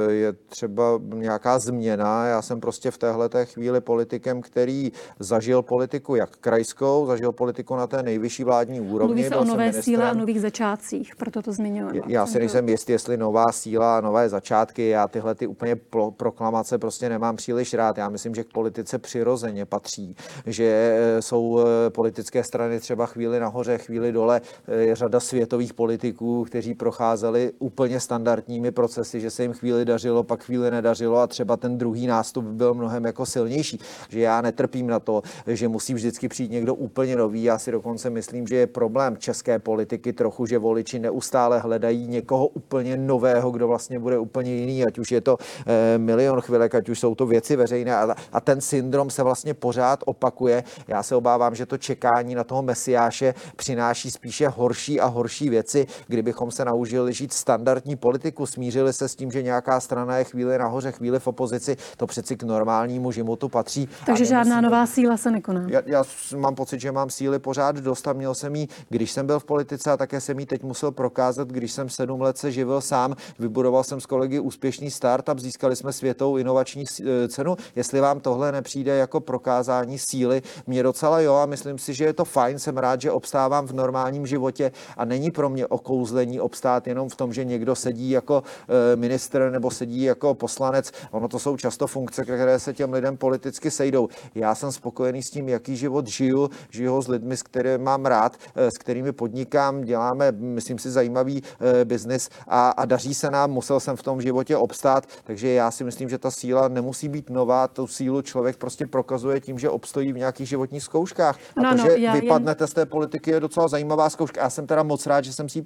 [0.09, 2.27] je třeba nějaká změna.
[2.27, 7.77] Já jsem prostě v téhle té chvíli politikem, který zažil politiku jak krajskou, zažil politiku
[7.77, 9.15] na té nejvyšší vládní úrovni.
[9.15, 12.01] Mluví se o nové síle a nových začátcích, proto to zmiňujeme.
[12.07, 14.89] Já si nejsem jistý, jestli nová síla a nové začátky.
[14.89, 15.77] Já tyhle ty úplně
[16.17, 17.99] proklamace prostě nemám příliš rád.
[17.99, 23.41] Já myslím, že k politice přirozeně patří, že eh, jsou eh, politické strany třeba chvíli
[23.41, 24.41] nahoře, chvíli dole.
[24.79, 30.45] Je řada světových politiků, kteří procházeli úplně standardními procesy, že se jim chvíli dařilo, pak
[30.45, 33.81] chvíli nedařilo a třeba ten druhý nástup byl mnohem jako silnější.
[34.09, 37.43] Že já netrpím na to, že musí vždycky přijít někdo úplně nový.
[37.43, 42.47] Já si dokonce myslím, že je problém české politiky trochu, že voliči neustále hledají někoho
[42.47, 46.89] úplně nového, kdo vlastně bude úplně jiný, ať už je to eh, milion chvilek, ať
[46.89, 50.65] už jsou to věci veřejné a, a ten syndrom se vlastně pořád opakuje.
[50.89, 55.87] Já se obávám, že to čekání na toho mesiáše přináší spíše horší a horší věci,
[56.07, 60.25] kdybychom se naučili žít standard standardní politiku, smířili se s tím, že nějaká strana je
[60.25, 63.89] chvíli nahoře, chvíli v opozici, to přeci k normálnímu životu patří.
[64.07, 65.67] Takže žádná nová síla se nekoná.
[65.69, 66.05] Já, já
[66.37, 69.45] mám pocit, že mám síly pořád dost a měl jsem jí, když jsem byl v
[69.45, 73.15] politice a také jsem jí teď musel prokázat, když jsem sedm let se živil sám,
[73.39, 77.57] vybudoval jsem s kolegy úspěšný startup, získali jsme světovou inovační e, cenu.
[77.77, 82.13] Jestli vám tohle nepřijde jako prokázání síly, mě docela jo a myslím si, že je
[82.13, 86.87] to fajn, jsem rád, že obstávám v normálním životě a není pro mě okouzlení obstát
[86.87, 90.93] jenom v tom, že někdo sedí jako eh, ministr nebo sedí jako poslanec.
[91.11, 94.09] Ono to jsou často funkce, které se těm lidem politicky sejdou.
[94.35, 98.07] Já jsem spokojený s tím, jaký život žiju, žiju ho s lidmi, s kterými mám
[98.07, 103.31] rád, eh, s kterými podnikám, děláme, myslím si, zajímavý eh, biznis a, a daří se
[103.31, 107.09] nám, musel jsem v tom životě obstát, takže já si myslím, že ta síla nemusí
[107.09, 111.39] být nová, tu sílu člověk prostě prokazuje tím, že obstojí v nějakých životních zkouškách.
[111.57, 112.69] A no, to, no, že já vypadnete jen...
[112.69, 114.41] z té politiky, je docela zajímavá zkouška.
[114.41, 115.65] Já jsem teda moc rád, že jsem si ji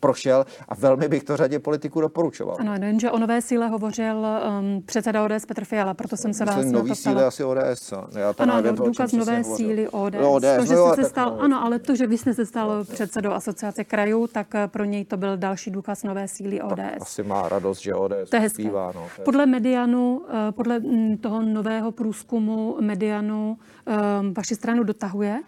[0.00, 2.56] prošel a velmi bych to řadě politiků doporučoval.
[2.60, 4.26] Ano, jenže o nové síle hovořil
[4.60, 7.28] um, předseda ODS Petr Fiala, proto jsem se vás na nový to síly ptala.
[7.28, 7.92] asi ODS.
[8.18, 10.16] Já to Ano, nevím, důkaz nové síly ODS.
[10.20, 11.40] No, ODS, to, že no jo, jste se tak stal, no.
[11.40, 15.04] ano, ale to, že vy jste se stal předsedou asociace krajů, tak eh, pro něj
[15.04, 16.80] to byl další důkaz nové síly ODS.
[17.00, 18.86] Asi má radost, že ODS To zpívá.
[18.86, 23.92] No, to je- Podle Medianu, eh, podle mm, toho nového průzkumu Medianu, eh,
[24.36, 25.40] vaši stranu dotahuje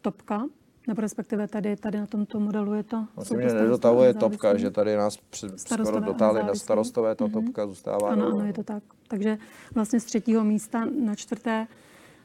[0.00, 0.42] topka,
[0.88, 3.06] nebo respektive tady, tady na tomto modelu je to.
[3.16, 4.30] starostové nedotahuje nezávislí.
[4.30, 8.10] topka, že tady nás před, skoro dotáhli na starostové, ta topka zůstává.
[8.10, 8.34] Ano, dole.
[8.34, 8.82] ano, je to tak.
[9.08, 9.38] Takže
[9.74, 11.66] vlastně z třetího místa na čtvrté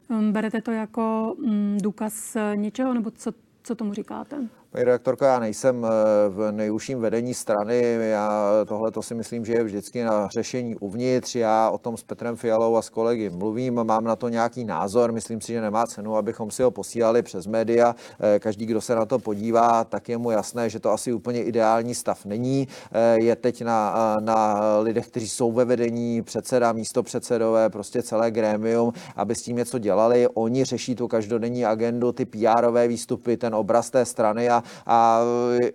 [0.09, 3.31] um, berete to jako um, důkaz eh, něčeho, nebo co,
[3.63, 4.47] co tomu říkáte?
[4.71, 5.89] Paní redaktorko, já nejsem eh,
[6.30, 11.36] v nejužším vedení strany, já tohle to si myslím, že je vždycky na řešení uvnitř.
[11.36, 15.12] Já o tom s Petrem Fialou a s kolegy mluvím, mám na to nějaký názor,
[15.12, 17.95] myslím si, že nemá cenu, abychom si ho posílali přes média.
[18.19, 21.43] Eh, Každý, kdo se na to podívá, tak je mu jasné, že to asi úplně
[21.43, 22.67] ideální stav není.
[22.91, 28.32] Eh, Je teď na, na lidech, kteří jsou ve vedení, předseda, místo předsedové, prostě celé
[28.32, 30.27] grémium, aby s tím něco dělali.
[30.34, 34.49] Oni řeší tu každodenní agendu, ty PR výstupy, ten obraz té strany
[34.85, 35.21] a,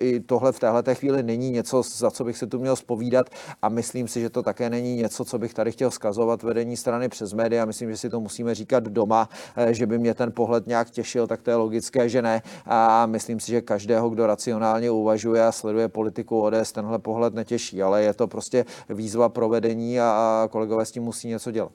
[0.00, 3.26] i tohle v téhle chvíli není něco, za co bych se tu měl spovídat
[3.62, 7.08] a myslím si, že to také není něco, co bych tady chtěl skazovat vedení strany
[7.08, 7.64] přes média.
[7.64, 11.26] Myslím, že si to musíme říkat doma, eh, že by mě ten pohled nějak těšil,
[11.26, 12.42] tak to je logické, že ne.
[12.66, 17.82] A myslím si, že každého, kdo racionálně uvažuje a sleduje politiku ODS, tenhle pohled netěší,
[17.82, 21.72] ale je to prostě výzva pro vedení a a kolegové s tím musí něco dělat.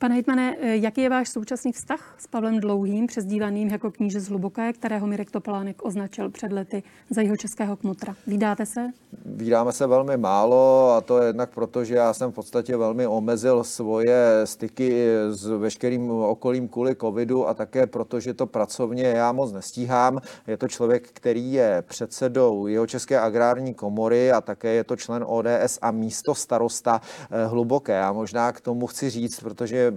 [0.00, 4.28] Pane hejtmane, eh, jaký je váš současný vztah s Pavlem Dlouhým, přezdívaným jako kníže z
[4.28, 8.14] Hluboké, kterého Mirek Topolánek označil před lety za jeho českého kmotra?
[8.26, 8.86] Vídáte se?
[9.24, 13.06] Vídáme se velmi málo a to je jednak proto, že já jsem v podstatě velmi
[13.06, 19.32] omezil svoje styky s veškerým okolím kvůli covidu a také proto, že to pracovně já
[19.32, 20.20] moc nestíhám.
[20.46, 25.24] Je to člověk, který je předsedou jeho České agrární komory a také je to člen
[25.26, 28.00] ODS a místo starosta eh, hluboké.
[28.00, 29.89] A možná k tomu chci říct, protože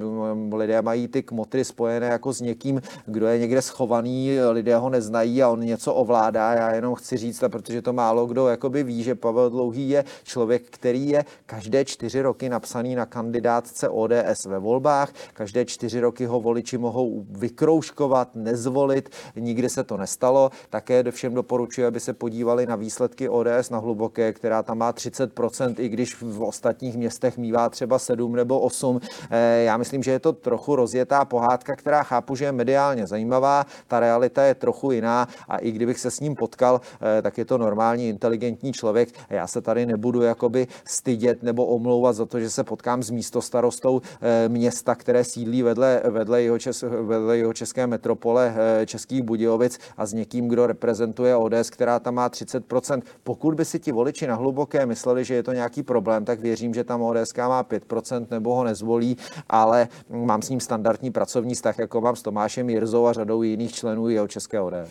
[0.54, 5.44] lidé mají ty kmotry spojené jako s někým, kdo je někde schovaný, lidé ho neznají
[5.44, 6.54] a on něco ovládá.
[6.54, 10.64] Já jenom chci říct, protože to málo kdo jakoby ví, že Pavel Dlouhý je člověk,
[10.70, 15.14] který je každé čtyři roky napsaný na kandidátce ODS ve volbách.
[15.34, 19.10] Každé čtyři roky ho voliči mohou vykrouškovat, nezvolit.
[19.36, 20.50] Nikdy se to nestalo.
[20.70, 25.76] Také všem doporučuji, aby se podívali na výsledky ODS na Hluboké, která tam má 30%,
[25.78, 29.00] i když v ostatních městech mívá třeba 7 nebo 8.
[29.30, 33.66] Eh, Já že je to trochu rozjetá pohádka, která chápu, že je mediálně zajímavá.
[33.88, 36.82] Ta realita je trochu jiná a i kdybych se s ním potkal,
[37.18, 39.10] eh, tak je to normální, inteligentní člověk.
[39.30, 44.02] Já se tady nebudu jakoby stydět nebo omlouvat za to, že se potkám s místostarostou
[44.22, 49.80] eh, města, které sídlí vedle, vedle, jeho, čes, vedle jeho české metropole eh, Českých Budějovic
[49.98, 53.02] a s někým, kdo reprezentuje ODS, která tam má 30%.
[53.24, 56.74] Pokud by si ti voliči na hluboké mysleli, že je to nějaký problém, tak věřím,
[56.74, 59.18] že tam ODS má 5% nebo ho nezvolí,
[59.50, 59.73] ale
[60.10, 64.10] mám s ním standardní pracovní vztah, jako mám s Tomášem Jirzou a řadou jiných členů
[64.10, 64.90] jeho české ODS.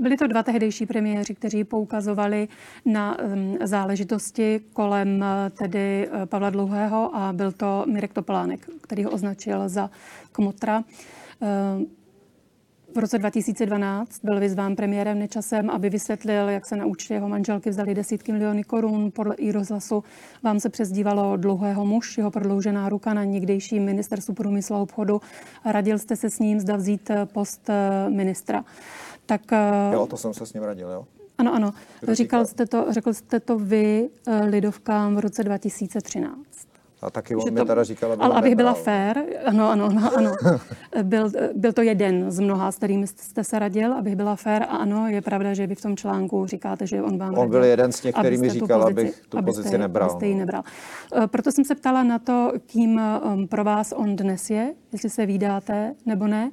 [0.00, 2.48] Byli to dva tehdejší premiéři, kteří poukazovali
[2.84, 9.04] na um, záležitosti kolem eh, tedy eh, Pavla Dlouhého a byl to Mirek Topolánek, který
[9.04, 9.90] ho označil za
[10.32, 10.84] kmotra.
[12.94, 17.70] V roce 2012 byl vyzván premiérem Nečasem, aby vysvětlil, jak se na účtě jeho manželky
[17.70, 19.10] vzali desítky miliony korun.
[19.10, 20.04] Podle i rozhlasu
[20.42, 25.20] vám se přezdívalo dlouhého muž, jeho prodloužená ruka na někdejším ministerstvu průmyslu a obchodu.
[25.64, 28.64] Radil jste se s ním, zda vzít eh, post eh, ministra.
[29.26, 31.06] Tak eh, Jo, to jsem se s ním radil, jo.
[31.38, 31.72] ano, ano.
[32.00, 34.10] Kdo Říkal jste to, řekl jste to vy
[34.46, 36.69] lidovkám v roce 2013.
[37.02, 40.32] A taky on mi teda říkal, aby ale abych byla fér, ano, ano, ano, ano.
[41.02, 44.62] Byl, byl to jeden z mnoha, s kterými jste se radil, abych byla fér.
[44.62, 47.50] A ano, je pravda, že vy v tom článku říkáte, že on vám On radil,
[47.50, 50.34] byl jeden z těch, který mi říkal, pozici- abych tu abyste- pozici nebral, Abyste ji
[50.34, 50.38] no.
[50.40, 50.62] nebral.
[51.14, 53.00] Eh, Proto jsem se ptala na to, kým
[53.34, 56.50] um, pro vás on dnes je, jestli se vydáte nebo ne,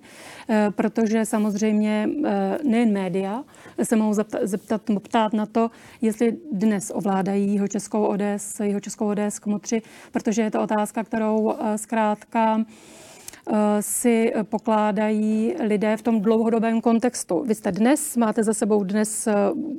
[0.50, 3.44] Eh, protože samozřejmě eh, nejen média
[3.84, 9.08] se mohou zeptat, zeptat, ptát na to, jestli dnes ovládají jeho českou ODS, jeho českou
[9.08, 9.82] ODS kmotři,
[10.12, 17.44] protože je to otázka, kterou eh, zkrátka eh, si pokládají lidé v tom dlouhodobém kontextu.
[17.44, 19.34] Vy jste dnes, máte za sebou dnes eh,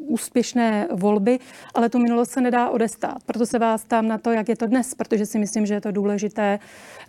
[0.06, 1.38] úspěšné volby,
[1.74, 3.18] ale tu minulost se nedá odestát.
[3.26, 5.80] Proto se vás tam na to, jak je to dnes, protože si myslím, že je
[5.80, 6.58] to důležité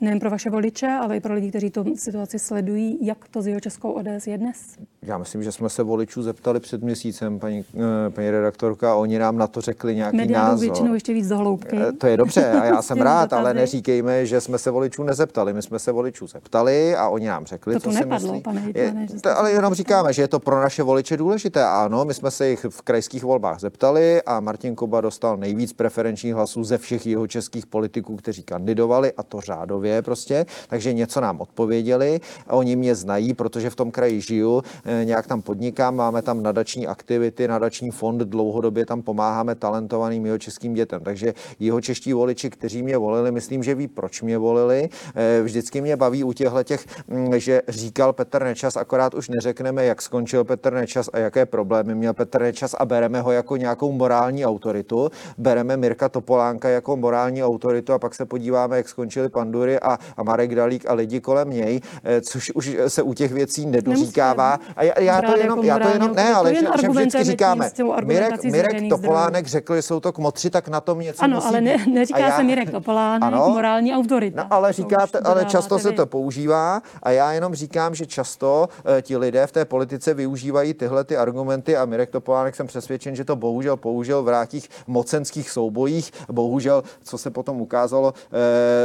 [0.02, 3.48] nejen pro vaše voliče, ale i pro lidi, kteří tu situaci sledují, jak to s
[3.48, 4.58] jeho českou ODS je dnes.
[5.02, 7.66] Já myslím, že jsme se voličů zeptali před měsícem, paní,
[8.08, 10.60] eh, paní redaktorka, a oni nám na to řekli nějaký Mediálu názor.
[10.66, 11.78] většinou ještě víc do hloubky.
[11.90, 15.54] Eh, To je dobře a já jsem rád, ale neříkejme, že jsme se voličů nezeptali.
[15.54, 18.42] My jsme se voličů zeptali a oni nám řekli, To co tu si nepadlo, myslí.
[18.44, 21.18] pane Je- hejtmane, že jste to, ale jenom říkáme, že je to pro naše voliče
[21.18, 21.64] důležité.
[21.66, 26.34] Ano, my jsme se jich v krajských volbách zeptali a Martin Kuba dostal nejvíc preferenčních
[26.34, 30.46] hlasů ze všech jeho českých politiků, kteří kandidovali a to řádově prostě.
[30.68, 32.20] Takže něco nám odpověděli.
[32.48, 36.88] Oni mě znají, protože v tom kraji žiju, eh, nějak tam podnikám, máme tam nadační
[36.88, 41.02] aktivity, nadační fond, dlouhodobě tam pomáháme talentovaným jeho českým dětem.
[41.04, 44.90] Takže jeho čeští voliči, kteří mě volili, myslím, že ví, proč mě volili.
[45.16, 49.86] Eh, Vždycky mě baví u těchto těch, mm, že říkal Petr Nečas, akorát už neřekneme,
[49.86, 53.92] jak skončil Petr Nečas a jaké problémy měl Petr Nečas a bereme ho jako nějakou
[53.92, 55.10] morální autoritu.
[55.38, 60.24] Bereme Mirka Topolánka jako morální autoritu a pak se podíváme, jak skončili Pandury a, a
[60.24, 64.60] Marek Dalík a lidi kolem něj, eh, což už se u těch věcí nedoříkává.
[64.76, 67.70] A já, já to jenom, jako já to jenom, ne, ale že, že vždycky říkáme,
[68.04, 71.62] Mirek, Mirek Topolánek řekl, že jsou to kmotři, tak na tom něco Ano, musí ale
[71.62, 73.50] ne, neříká já- se Mirek Topolánek, Ano.
[73.50, 74.44] morální autorita.
[74.44, 79.02] No, ale říkáte, ale často se to používá a já jenom říkám, že často eh,
[79.02, 83.26] ti lidé v té politice využívají tyhle ty argumenty a Mirek Topolánek jsem přesvědčen, že
[83.26, 86.12] to bohužel použil v vrátích mocenských soubojích.
[86.32, 88.14] Bohužel, co se potom ukázalo,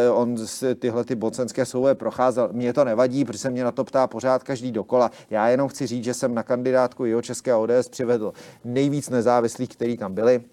[0.07, 0.37] eh, on
[0.85, 2.49] tyhle ty mocenské souboje procházel.
[2.53, 5.11] Mně to nevadí, protože se mě na to ptá pořád každý dokola.
[5.31, 8.33] Já jenom chci říct, že jsem na kandidátku jeho české ODS přivedl
[8.65, 10.45] nejvíc nezávislých, který tam byli.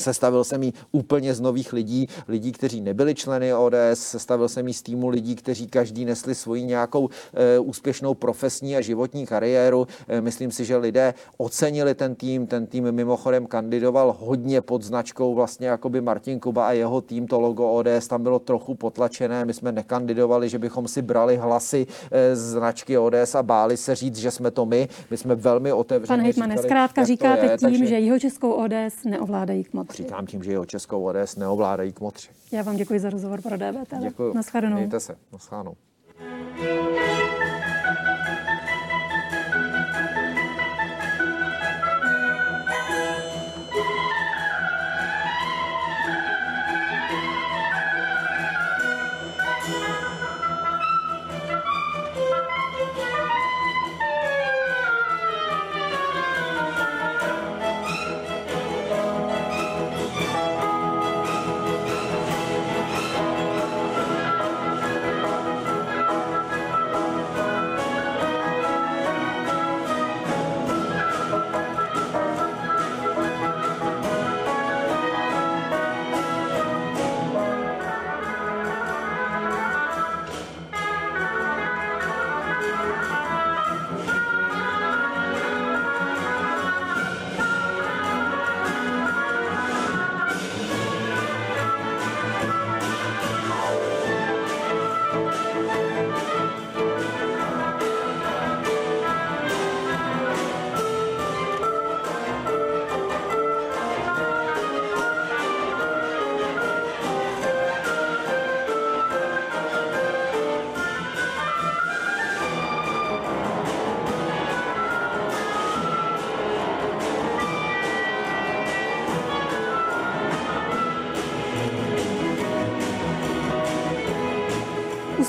[0.00, 4.74] Sestavil jsem ji úplně z nových lidí, lidí, kteří nebyli členy ODS, sestavil jsem ji
[4.74, 9.86] z týmu lidí, kteří každý nesli svoji nějakou e, úspěšnou profesní a životní kariéru.
[10.08, 15.34] E, myslím si, že lidé ocenili ten tým, ten tým mimochodem kandidoval hodně pod značkou
[15.34, 19.54] vlastně jakoby Martin Kuba a jeho tým, to logo ODS tam bylo trochu potlačené, my
[19.54, 24.16] jsme nekandidovali, že bychom si brali hlasy e, z značky ODS a báli se říct,
[24.16, 24.88] že jsme to my.
[25.10, 29.04] My jsme velmi otevřeně Pane hejtmane, zkrátka říkáte je, tím, takže- že jeho českou ODS
[29.04, 29.87] neovládají kmotři.
[29.90, 32.28] Říkám tím, že jeho českou ODS neovládají kmotři.
[32.52, 34.00] Já vám děkuji za rozhovor pro DVTV.
[34.00, 34.34] Děkuji.
[34.34, 34.76] Naschledanou.
[34.76, 35.16] Mějte se.
[35.32, 35.74] Naschledanou.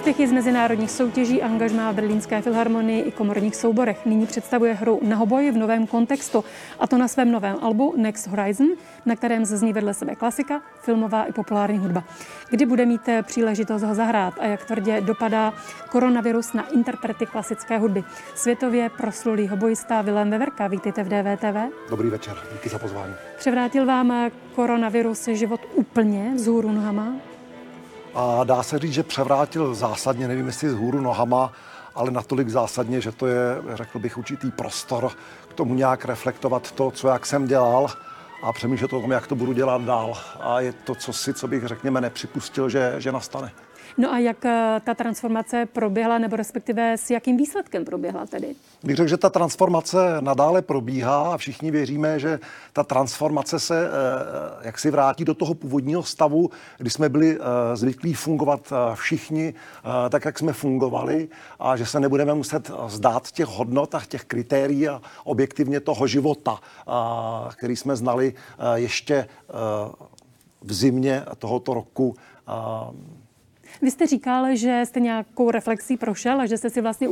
[0.10, 4.06] Úspěchy z mezinárodních soutěží angažmá v Berlínské filharmonii i komorních souborech.
[4.06, 6.44] Nyní představuje hru na hoboji v novém kontextu,
[6.80, 8.68] a to na svém novém albu Next Horizon,
[9.06, 12.04] na kterém zazní vedle sebe klasika, filmová i populární hudba.
[12.50, 15.54] Kdy bude mít eh, příležitost ho zahrát a jak tvrdě dopadá
[15.92, 18.04] koronavirus na interprety klasické hudby.
[18.36, 21.74] Světově proslulý hobojista Vilém Veverka, vítejte v DVTV.
[21.90, 23.14] Dobrý večer, díky za pozvání.
[23.38, 27.29] Převrátil vám eh, koronavirus život úplně vzhůru nohama?
[28.16, 31.52] A dá se říct, že převrátil zásadně, nevím jestli z hůru nohama,
[31.96, 35.12] ale natolik zásadně, že to je, řekl bych, určitý prostor
[35.50, 37.88] k tomu nějak reflektovat to, co jak jsem dělal
[38.44, 40.18] a přemýšlet o tom, jak to budu dělat dál.
[40.40, 43.52] A je to, co si, co bych, řekněme, nepřipustil, že, že nastane.
[43.98, 48.56] No a jak eh, ta transformace proběhla, nebo respektive s jakým výsledkem proběhla tedy?
[48.84, 52.40] Bych řekl, že ta transformace nadále probíhá a všichni věříme, že
[52.74, 53.90] ta transformace se eh,
[54.62, 59.54] jak si vrátí do toho původního stavu, kdy jsme byli eh, zvyklí fungovat eh, všichni
[60.06, 64.26] eh, tak, jak jsme fungovali a že se nebudeme muset zdát těch hodnot a těch
[64.26, 66.60] kritérií a objektivně toho života,
[67.52, 69.28] který jsme znali eh, ještě eh,
[70.62, 72.16] v zimě tohoto roku.
[73.82, 77.10] Vy jste říkal, že jste nějakou reflexí prošel a že jste si vlastně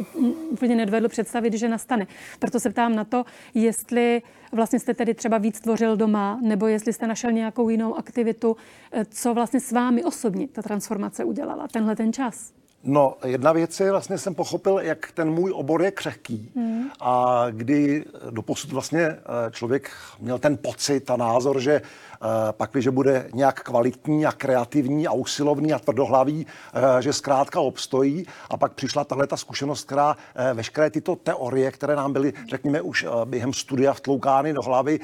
[0.50, 2.08] úplně nedvedl představit, že nastane.
[2.40, 6.94] Proto se ptám na to, jestli vlastně jste tedy třeba víc tvořil doma, nebo jestli
[6.94, 8.56] jste našel nějakou jinou aktivitu,
[8.92, 12.54] eh, co vlastně s vámi osobně ta transformace udělala, tenhle ten čas.
[12.90, 16.90] No, jedna věc je, vlastně jsem pochopil, jak ten můj obor je křehký hmm.
[17.00, 19.18] a kdy doposud vlastně eh,
[19.52, 22.18] člověk měl ten pocit a názor, že eh,
[22.52, 28.26] pak, když bude nějak kvalitní a kreativní a usilovný a tvrdohlavý, eh, že zkrátka obstojí
[28.50, 30.16] a pak přišla tahle ta zkušenost, která
[30.54, 35.00] veškeré tyto teorie, které nám byly, řekněme, už během studia vtloukány do hlavy,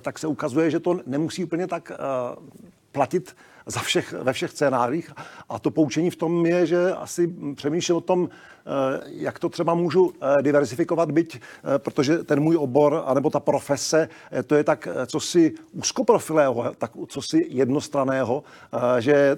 [0.00, 1.92] tak se ukazuje, že to nemusí úplně tak
[2.92, 3.34] platit
[3.66, 5.12] za všech, ve všech scénářích.
[5.48, 8.28] A to poučení v tom je, že asi přemýšlím o tom,
[9.06, 14.08] jak to třeba můžu eh, diversifikovat, byť, eh, protože ten můj obor, anebo ta profese,
[14.46, 18.42] to je tak co si úzkoprofilého, tak co si jednostraného,
[18.98, 19.36] že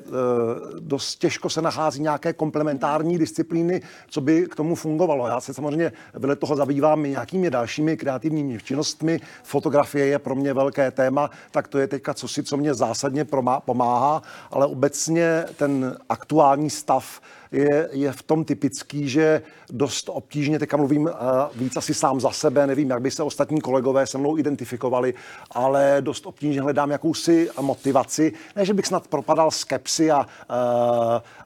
[0.79, 5.27] dost těžko se nachází nějaké komplementární disciplíny, co by k tomu fungovalo.
[5.27, 9.21] Já se samozřejmě vedle toho zabývám i nějakými dalšími kreativními činnostmi.
[9.43, 13.27] Fotografie je pro mě velké téma, tak to je teďka co si, co mě zásadně
[13.65, 17.21] pomáhá, ale obecně ten aktuální stav
[17.53, 21.11] je, je v tom typický, že dost obtížně, teďka mluvím
[21.55, 25.15] víc asi sám za sebe, nevím, jak by se ostatní kolegové se mnou identifikovali,
[25.51, 28.33] ale dost obtížně hledám jakousi motivaci.
[28.57, 30.27] Ne, že bych snad propadal skepsy, a, uh,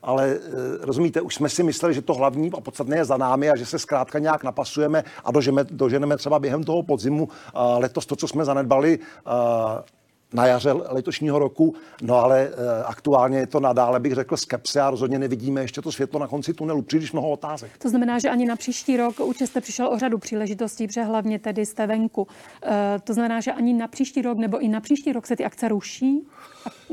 [0.02, 3.50] ale uh, rozumíte, už jsme si mysleli, že to hlavní a podstatné je za námi
[3.50, 7.28] a že se zkrátka nějak napasujeme a dožeme, doženeme třeba během toho podzimu
[7.78, 9.32] letos to, co jsme zanedbali, uh,
[10.32, 14.90] na jaře letošního roku, no ale e, aktuálně je to nadále, bych řekl, skepse a
[14.90, 17.70] rozhodně nevidíme ještě to světlo na konci tunelu, příliš mnoho otázek.
[17.78, 21.38] To znamená, že ani na příští rok určitě jste přišel o řadu příležitostí, protože hlavně
[21.38, 22.28] tedy jste venku.
[22.62, 25.44] E, to znamená, že ani na příští rok nebo i na příští rok se ty
[25.44, 26.26] akce ruší?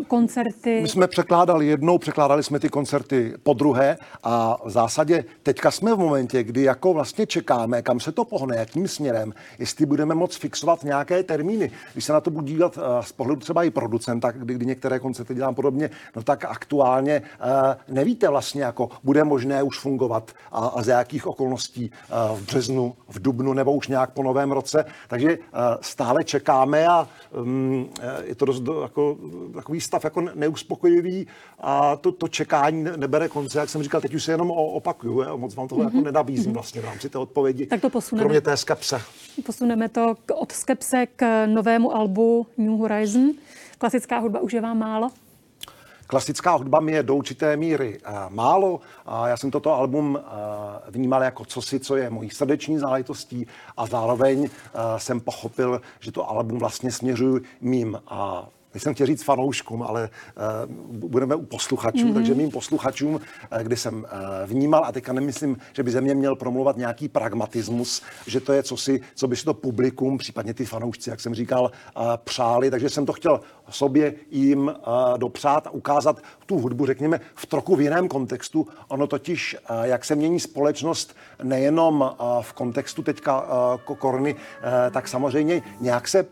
[0.08, 0.82] Koncerty?
[0.82, 5.96] My jsme překládali jednou, překládali jsme ty koncerty po druhé a v zásadě teďka jsme
[5.96, 10.36] v momentě, kdy jako vlastně čekáme, kam se to pohne, jakým směrem, jestli budeme moc
[10.36, 11.72] fixovat nějaké termíny.
[11.94, 15.00] Když se na to budu dívat uh, z pohledu třeba i producenta, kdy, kdy některé
[15.00, 20.68] koncerty dělám podobně, no tak aktuálně uh, nevíte vlastně, jako bude možné už fungovat a,
[20.68, 21.92] a za jakých okolností
[22.32, 24.86] uh, v březnu, v dubnu nebo už nějak po novém roce.
[25.08, 25.38] Takže
[25.82, 27.08] stále čekáme a
[27.42, 27.90] um,
[28.24, 29.18] je to dost jako
[29.58, 31.28] takový stav jako neuspokojivý
[31.60, 33.60] a to, to čekání nebere konce.
[33.60, 35.86] Jak jsem říkal, teď už se jenom opakuju, je, moc vám toho mm-hmm.
[35.86, 36.06] jako mhm.
[36.06, 36.54] nenabízím mm-hmm.
[36.54, 37.66] vlastně v rámci té odpovědi.
[37.66, 38.24] Tak to posuneme.
[38.24, 39.02] Kromě té skepse.
[39.46, 43.32] Posuneme to k, od skepse k novému albu New Horizon.
[43.78, 45.10] Klasická hudba už je vám málo?
[46.08, 48.80] Klasická hudba mi je do určité míry uh, málo.
[49.06, 50.22] A já jsem toto album uh,
[50.90, 53.48] vnímal jako cosi, co je mojí srdeční záležitostí
[53.78, 54.48] a zároveň uh,
[54.98, 58.00] jsem pochopil, že to album vlastně směřuji mým
[58.76, 60.10] uh, jsem chtěl říct fanouškům, ale
[60.70, 62.14] uh, budeme u posluchačů, mm-hmm.
[62.14, 63.20] takže mým posluchačům, uh,
[63.62, 64.06] kdy jsem uh,
[64.46, 68.64] vnímal, a teďka nemyslím, že by ze mě měl promluvat nějaký pragmatismus, že to je
[68.64, 72.90] cosi, co by si to publikum, případně ty fanoušci, jak jsem říkal, uh, přáli, takže
[72.90, 74.74] jsem to chtěl sobě jim uh,
[75.18, 78.68] dopřát a ukázat tu hudbu, řekněme, v trochu v jiném kontextu.
[78.88, 84.40] Ono totiž, uh, jak se mění společnost, nejenom uh, v kontextu teďka uh, korony, uh,
[84.92, 86.26] tak samozřejmě nějak se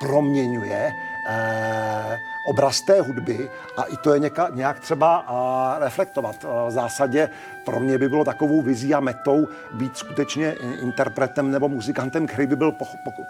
[0.00, 0.92] proměňuje
[1.26, 6.36] eh, obraz té hudby a i to je něka, nějak třeba eh, reflektovat.
[6.44, 7.30] Eh, v zásadě
[7.64, 12.56] pro mě by bylo takovou vizí a metou být skutečně interpretem nebo muzikantem, který by
[12.56, 12.74] byl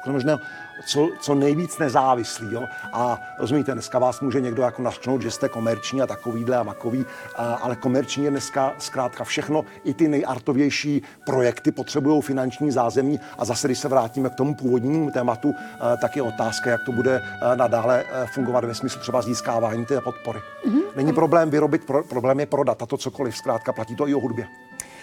[0.07, 0.39] možná
[0.87, 2.53] co, co nejvíc nezávislý.
[2.53, 2.65] Jo?
[2.93, 7.07] A rozumíte, dneska vás může někdo jako našknout, že jste komerční a takovýhle a makový,
[7.37, 9.65] a, ale komerční je dneska zkrátka všechno.
[9.85, 15.11] I ty nejartovější projekty potřebují finanční zázemí a zase, když se vrátíme k tomu původnímu
[15.11, 15.55] tématu,
[16.01, 17.23] tak je otázka, jak to bude
[17.55, 20.39] nadále fungovat ve smyslu třeba získávání té podpory.
[20.39, 20.83] Mm-hmm.
[20.97, 24.21] Není problém vyrobit, pro, problém je prodat a to cokoliv, zkrátka platí to i o
[24.21, 24.47] hudbě.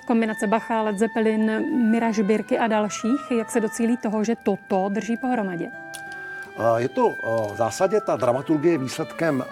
[0.08, 3.32] Kombinace Bacha, Led Zeppelin, Mira Žbírky a dalších.
[3.38, 5.72] Jak se docílí toho, že toto drží pohromadě?
[6.78, 7.16] Je to
[7.54, 9.44] v zásadě ta dramaturgie výsledkem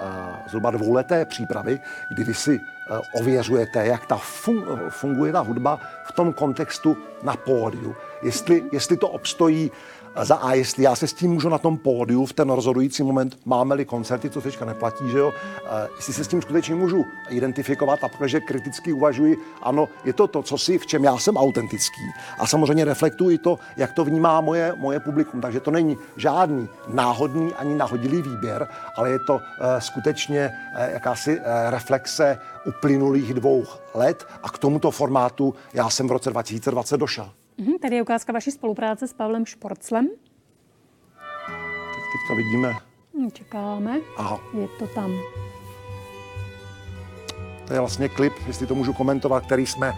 [0.47, 1.79] zhruba dvouleté přípravy,
[2.13, 2.59] kdy vy si
[3.19, 4.19] ověřujete, jak ta
[4.89, 7.95] funguje ta hudba v tom kontextu na pódiu.
[8.21, 9.71] Jestli, jestli to obstojí
[10.21, 13.37] za A, jestli já se s tím můžu na tom pódiu v ten rozhodující moment,
[13.45, 15.33] máme-li koncerty, co teďka neplatí, že jo,
[15.95, 20.43] jestli se s tím skutečně můžu identifikovat a protože kriticky uvažuji, ano, je to to,
[20.43, 22.01] co si, v čem já jsem autentický.
[22.39, 25.41] A samozřejmě reflektuji to, jak to vnímá moje, moje publikum.
[25.41, 28.67] Takže to není žádný náhodný ani nahodilý výběr,
[28.97, 29.41] ale je to uh,
[29.79, 32.37] skutečně uh, jakási uh, reflexe
[32.81, 33.63] uplynulých dvou
[33.93, 37.29] let a k tomuto formátu já jsem v roce 2020 došel.
[37.59, 40.07] Mm-hmm, tady je ukázka vaší spolupráce s Pavlem Šporclem.
[40.07, 42.73] Tak teďka vidíme.
[43.17, 43.99] Hm, čekáme.
[44.17, 44.39] Aha.
[44.59, 45.11] Je to tam.
[47.67, 49.93] To je vlastně klip, jestli to můžu komentovat, který jsme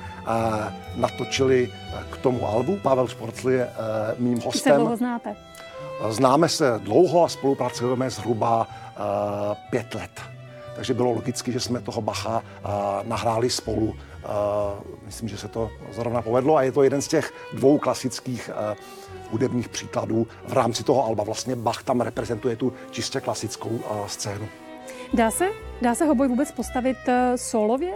[0.95, 1.71] natočili
[2.11, 2.77] k tomu albu.
[2.84, 3.69] Pavel Šporcl je
[4.17, 4.73] mým hostem.
[4.73, 5.36] Se dlouho znáte?
[6.09, 8.67] Známe se dlouho a spolupracujeme zhruba
[9.69, 10.21] pět let.
[10.76, 12.43] Takže bylo logicky, že jsme toho Bacha
[13.03, 13.95] nahráli spolu.
[15.05, 18.49] Myslím, že se to zrovna povedlo a je to jeden z těch dvou klasických
[19.32, 21.24] hudebních příkladů v rámci toho alba.
[21.24, 24.47] Vlastně Bach tam reprezentuje tu čistě klasickou scénu.
[25.13, 25.49] Dá se,
[25.82, 27.93] dá se hoboj vůbec postavit e, solově?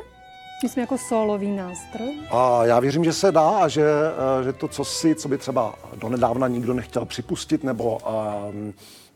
[0.63, 2.13] Myslím jako solový nástroj?
[2.31, 3.85] A já věřím, že se dá a že,
[4.39, 7.97] e, že to, co si, co by třeba donedávna nikdo nechtěl připustit nebo
[8.49, 8.73] um,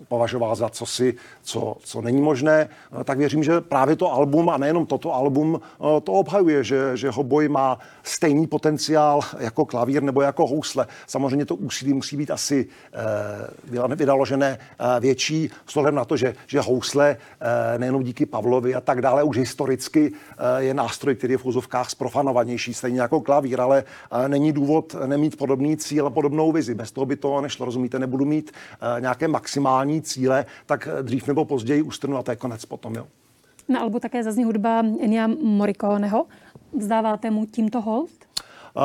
[0.07, 2.69] považoval za cosi, co, co není možné,
[3.03, 7.09] tak věřím, že právě to album a nejenom toto album eh, to obhajuje, že, že
[7.09, 10.87] hoboj má stejný potenciál jako klavír nebo jako housle.
[11.07, 16.59] Samozřejmě to úsilí musí být asi eh, vydaložené eh, větší, s na to, že, že
[16.59, 17.17] housle
[17.77, 20.13] nejenom díky Pavlovi a tak dále už historicky
[20.57, 23.83] je nástroj, který je v úzovkách zprofanovanější, stejně jako klavír, ale
[24.27, 26.75] není důvod nemít podobný cíl a podobnou vizi.
[26.75, 28.51] Bez toho by to nešlo, rozumíte, nebudu mít
[28.99, 32.95] nějaké maximální splňování cíle, tak dřív nebo později ustrnu a to je konec potom.
[32.95, 33.07] Jo.
[33.69, 36.25] Na albu také zazní hudba Enia Morriconeho.
[36.73, 38.09] Vzdáváte mu tímto hold?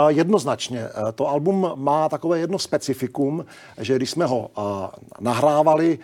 [0.09, 0.89] Jednoznačně.
[1.15, 3.45] To album má takové jedno specifikum,
[3.79, 4.51] že když jsme ho
[5.21, 5.99] nahrávali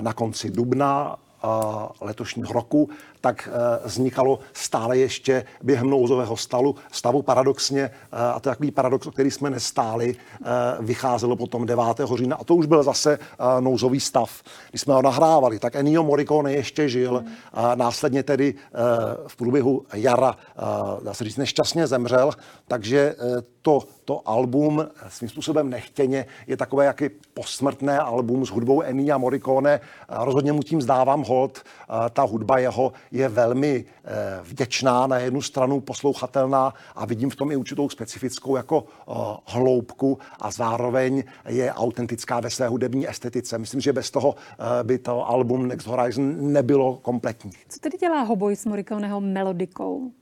[0.00, 1.16] na konci dubna
[2.00, 2.90] letošního roku,
[3.22, 8.70] tak eh, vznikalo stále ještě během nouzového stavu, stavu paradoxně, eh, a to je takový
[8.70, 10.46] paradox, o který jsme nestáli, eh,
[10.80, 12.16] vycházelo potom 9.
[12.16, 13.18] října a to už byl zase
[13.60, 14.42] nouzový stav.
[14.70, 18.54] Když jsme ho nahrávali, tak Ennio Morricone ještě žil a následně tedy
[19.26, 20.36] v průběhu jara,
[21.02, 22.30] dá se říct, nešťastně zemřel,
[22.68, 23.14] takže
[23.62, 29.80] to, to album svým způsobem nechtěně je takové jaký posmrtné album s hudbou Ennio Morricone.
[30.08, 31.62] Rozhodně mu tím zdávám hod.
[32.12, 37.52] Ta hudba jeho je velmi eh, vděčná, na jednu stranu poslouchatelná a vidím v tom
[37.52, 39.12] i určitou specifickou jako eh,
[39.46, 43.58] hloubku a zároveň je autentická ve své hudební estetice.
[43.58, 47.50] Myslím, že bez toho eh, by to album Next Horizon nebylo kompletní.
[47.68, 50.12] Co tedy dělá Hoboj s Morriconeho melodikou?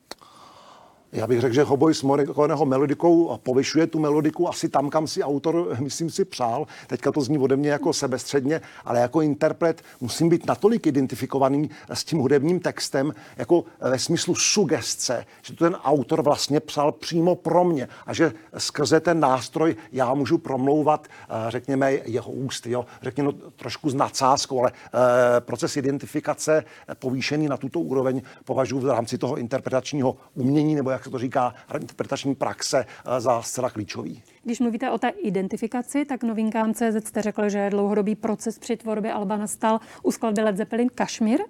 [1.12, 5.22] Já bych řekl, že Hoboj s Morriconeho melodikou povyšuje tu melodiku asi tam, kam si
[5.22, 6.66] autor, myslím si, přál.
[6.86, 12.04] Teďka to zní ode mě jako sebestředně, ale jako interpret musím být natolik identifikovaný s
[12.04, 17.64] tím hudebním textem, jako ve smyslu sugestce, že to ten autor vlastně psal přímo pro
[17.64, 22.86] mě a že skrze ten nástroj já můžu promlouvat, eh, řekněme, jeho ústy, jo?
[23.02, 26.64] řekněme no, trošku s nadsázkou, ale e, proces identifikace
[26.98, 31.18] povýšený na tuto úroveň považuji v rámci toho interpretačního umění nebo jak jak se to
[31.18, 34.22] říká, interpretační praxe eh, za zcela klíčový.
[34.44, 39.12] Když mluvíte o té identifikaci, tak novinkám CZ jste řekl, že dlouhodobý proces při tvorbě
[39.12, 41.40] Alba nastal u skladby Led Zeppelin Kašmír.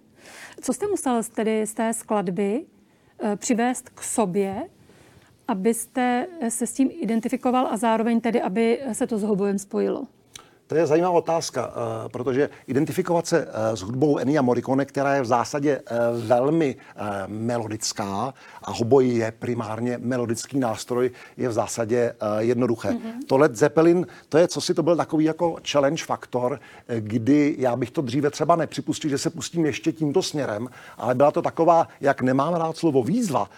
[0.60, 2.64] Co jste musel tedy z té skladby
[3.22, 4.62] eh, přivést k sobě,
[5.48, 10.06] abyste se s tím identifikoval a zároveň tedy, aby se to s hobojem spojilo?
[10.70, 15.22] To je zajímavá otázka, eh, protože identifikovat se eh, s hudbou Enia Morricone, která je
[15.22, 15.96] v zásadě eh,
[16.26, 16.76] velmi
[17.26, 22.88] melodická a hoboj je primárně melodický nástroj, je v zásadě jednoduché.
[22.88, 23.12] Mm-hmm.
[23.26, 26.60] To Led Zeppelin, to je, co si to byl takový jako challenge faktor,
[26.98, 31.30] kdy já bych to dříve třeba nepřipustil, že se pustím ještě tímto směrem, ale byla
[31.30, 33.50] to taková, jak nemám rád slovo výzva,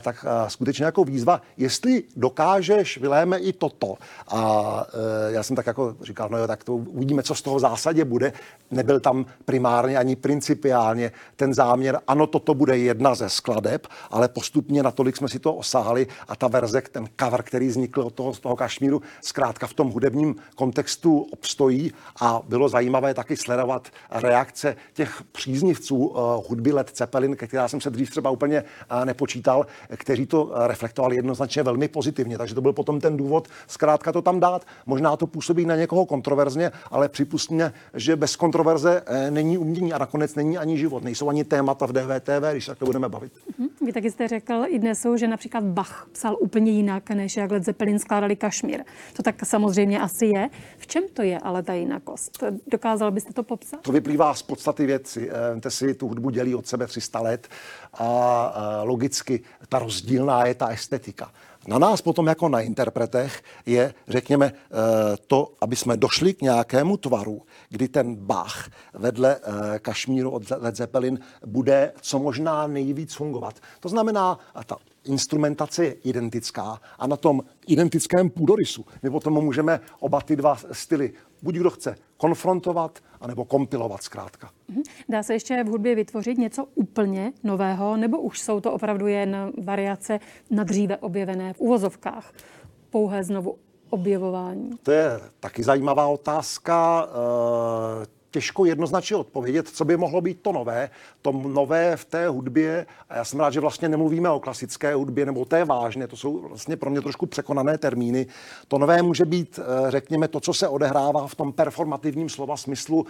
[0.00, 3.94] tak skutečně jako výzva, jestli dokážeš, vyléme i toto.
[4.28, 4.84] A
[5.28, 7.60] já jsem tak jako říkal, no jo, tak tak to uvidíme, co z toho v
[7.60, 8.32] zásadě bude.
[8.70, 14.82] Nebyl tam primárně ani principiálně ten záměr, ano, toto bude jedna ze skladeb, ale postupně
[14.82, 18.40] natolik jsme si to osáhli a ta verze, ten cover, který vznikl od toho, z
[18.40, 25.22] toho Kašmíru, zkrátka v tom hudebním kontextu obstojí a bylo zajímavé taky sledovat reakce těch
[25.32, 30.52] příznivců uh, hudby Led Zeppelin, která jsem se dřív třeba úplně uh, nepočítal, kteří to
[30.66, 32.38] reflektovali jednoznačně velmi pozitivně.
[32.38, 34.66] Takže to byl potom ten důvod zkrátka to tam dát.
[34.86, 39.98] Možná to působí na někoho kontroverzně, ale připustně, že bez kontroverze eh, není umění a
[39.98, 41.04] nakonec není ani život.
[41.04, 43.32] Nejsou ani témata v DVTV, když se to budeme bavit.
[43.58, 43.68] Mhm.
[43.86, 47.64] Vy taky jste řekl i dnes, že například Bach psal úplně jinak, než jak Led
[47.64, 48.84] Zeppelin skládali Kašmír.
[49.12, 50.50] To tak samozřejmě asi je.
[50.78, 52.44] V čem to je ale ta jinakost?
[52.66, 53.80] Dokázal byste to popsat?
[53.80, 55.30] To vyplývá z podstaty věci.
[55.60, 57.48] Te si tu hudbu dělí od sebe 300 let
[57.94, 58.52] a
[58.84, 61.32] logicky ta rozdílná je ta estetika.
[61.68, 66.96] Na nás potom jako na interpretech je, řekněme, eh, to, aby jsme došli k nějakému
[66.96, 73.60] tvaru, kdy ten Bach vedle eh, Kašmíru od Led Zeppelin bude co možná nejvíc fungovat.
[73.80, 80.20] To znamená, ta instrumentace je identická a na tom identickém půdorysu my potom můžeme oba
[80.20, 81.12] ty dva styly,
[81.42, 84.50] buď kdo chce konfrontovat, anebo kompilovat zkrátka.
[84.68, 84.82] Mhm.
[85.08, 89.52] Dá se ještě v hudbě vytvořit něco úplně nového, nebo už jsou to opravdu jen
[89.64, 90.20] variace
[90.50, 92.32] na dříve objevené v uvozovkách?
[92.90, 93.58] Pouhé znovu
[93.90, 94.70] objevování?
[94.82, 97.08] To je taky zajímavá otázka.
[98.02, 100.90] Eh, těžko jednoznačně odpovědět, co by mohlo být to nové.
[101.22, 105.26] To nové v té hudbě, a já jsem rád, že vlastně nemluvíme o klasické hudbě,
[105.26, 108.26] nebo té vážně, to jsou vlastně pro mě trošku překonané termíny.
[108.68, 113.06] To nové může být, eh, řekněme, to, co se odehrává v tom performativním slova smyslu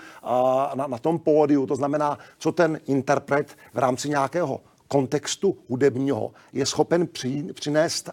[0.74, 4.60] na, na tom pódiu, to znamená, co ten interpret v rámci nějakého
[4.92, 8.10] kontextu hudebního je schopen při, přinést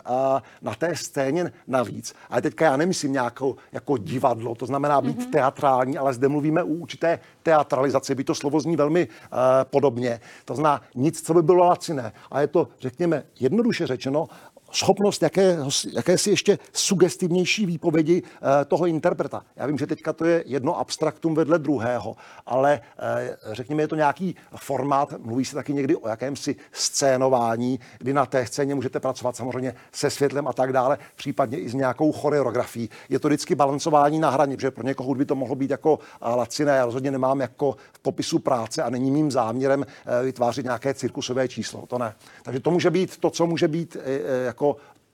[0.61, 2.13] na té scéně navíc.
[2.30, 5.32] Ale teďka já nemyslím nějakou jako divadlo, to znamená být mm-hmm.
[5.32, 10.19] teatrální, ale zde mluvíme o určité teatralizaci, by to slovo zní velmi uh, podobně.
[10.45, 12.13] To znamená nic, co by bylo laciné.
[12.32, 14.28] A je to, řekněme, jednoduše řečeno,
[14.72, 15.57] schopnost jaké,
[15.93, 19.43] jakési ještě sugestivnější výpovědi eh, toho interpreta.
[19.55, 22.15] Já vím, že teďka to je jedno abstraktum vedle druhého,
[22.45, 28.13] ale eh, řekněme, je to nějaký formát, mluví se taky někdy o jakémsi scénování, kdy
[28.13, 32.11] na té scéně můžete pracovat samozřejmě se světlem a tak dále, případně i s nějakou
[32.11, 32.89] choreografií.
[33.09, 36.30] Je to vždycky balancování na hraně, protože pro někoho by to mohlo být jako eh,
[36.30, 36.72] laciné.
[36.72, 39.86] Já rozhodně nemám jako v popisu práce a není mým záměrem
[40.24, 41.86] vytvářet nějaké cirkusové číslo.
[41.88, 42.15] To ne.
[42.43, 43.97] Takže to může být to, co může být
[44.45, 44.57] jako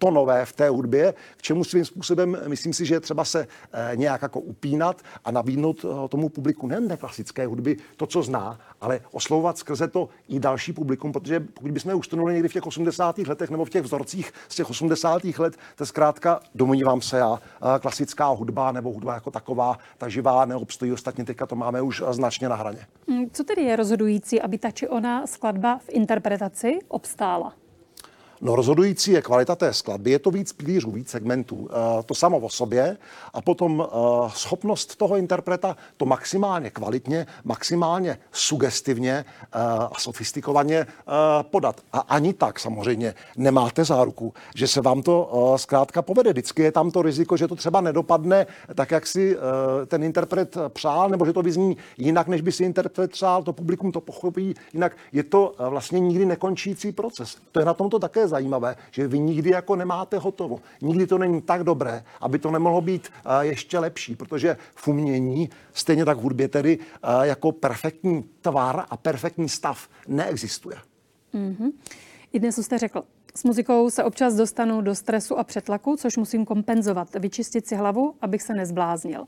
[0.04, 3.48] to nové v té hudbě, k čemu svým způsobem myslím si, že je třeba se
[3.74, 8.60] eh, nějak jako upínat a nabídnout eh, tomu publiku nejen klasické hudby, to, co zná,
[8.82, 13.18] ale oslovovat skrze to i další publikum, protože pokud bychom už někdy v těch 80.
[13.18, 15.24] letech nebo v těch vzorcích z těch 80.
[15.24, 17.40] let, to zkrátka, domnívám se já,
[17.76, 20.92] eh, klasická hudba nebo hudba jako taková, ta živá neobstojí.
[20.92, 22.86] Ostatně teďka to máme už značně na hraně.
[23.10, 27.54] Hmm, co tedy je rozhodující, aby ta či ona skladba v interpretaci obstála?
[28.46, 31.70] No rozhodující je kvalita té skladby, je to víc pilířů, víc segmentů.
[31.72, 32.98] E, to samo o sobě
[33.34, 40.88] a potom e, schopnost toho interpreta to maximálně kvalitně, maximálně sugestivně e, a sofistikovaně
[41.42, 41.82] podat.
[41.94, 46.32] A ani tak samozřejmě nemáte záruku, že se vám to zkrátka povede.
[46.32, 49.38] Vždycky je tam to riziko, že to třeba nedopadne tak, jak si
[49.88, 53.92] ten interpret přál, nebo že to vyzní jinak, než by si interpret přál, to publikum
[53.92, 54.98] to pochopí jinak.
[55.12, 57.38] Je to vlastně nikdy nekončící proces.
[57.52, 60.60] To je na tomto také zajímavé, že vy nikdy jako nemáte hotovo.
[60.82, 65.50] Nikdy to není tak dobré, aby to nemohlo být eh, ještě lepší, protože v umění,
[65.74, 70.78] stejně tak v hudbě tedy, eh, jako perfektní tvar a perfektní stav neexistuje.
[71.34, 71.72] Mm-hmm.
[72.34, 73.04] I dnes jste řekl,
[73.36, 78.16] s muzikou se občas dostanu do stresu a přetlaku, což musím kompenzovat, vyčistit si hlavu,
[78.22, 79.26] abych se nezbláznil.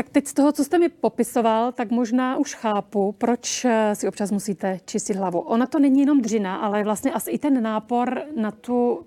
[0.00, 4.08] Tak teď z toho, co jste mi popisoval, tak možná už chápu, proč eh, si
[4.08, 5.40] občas musíte čistit hlavu.
[5.40, 9.06] Ona to není jenom dřina, ale vlastně asi i ten nápor na tu,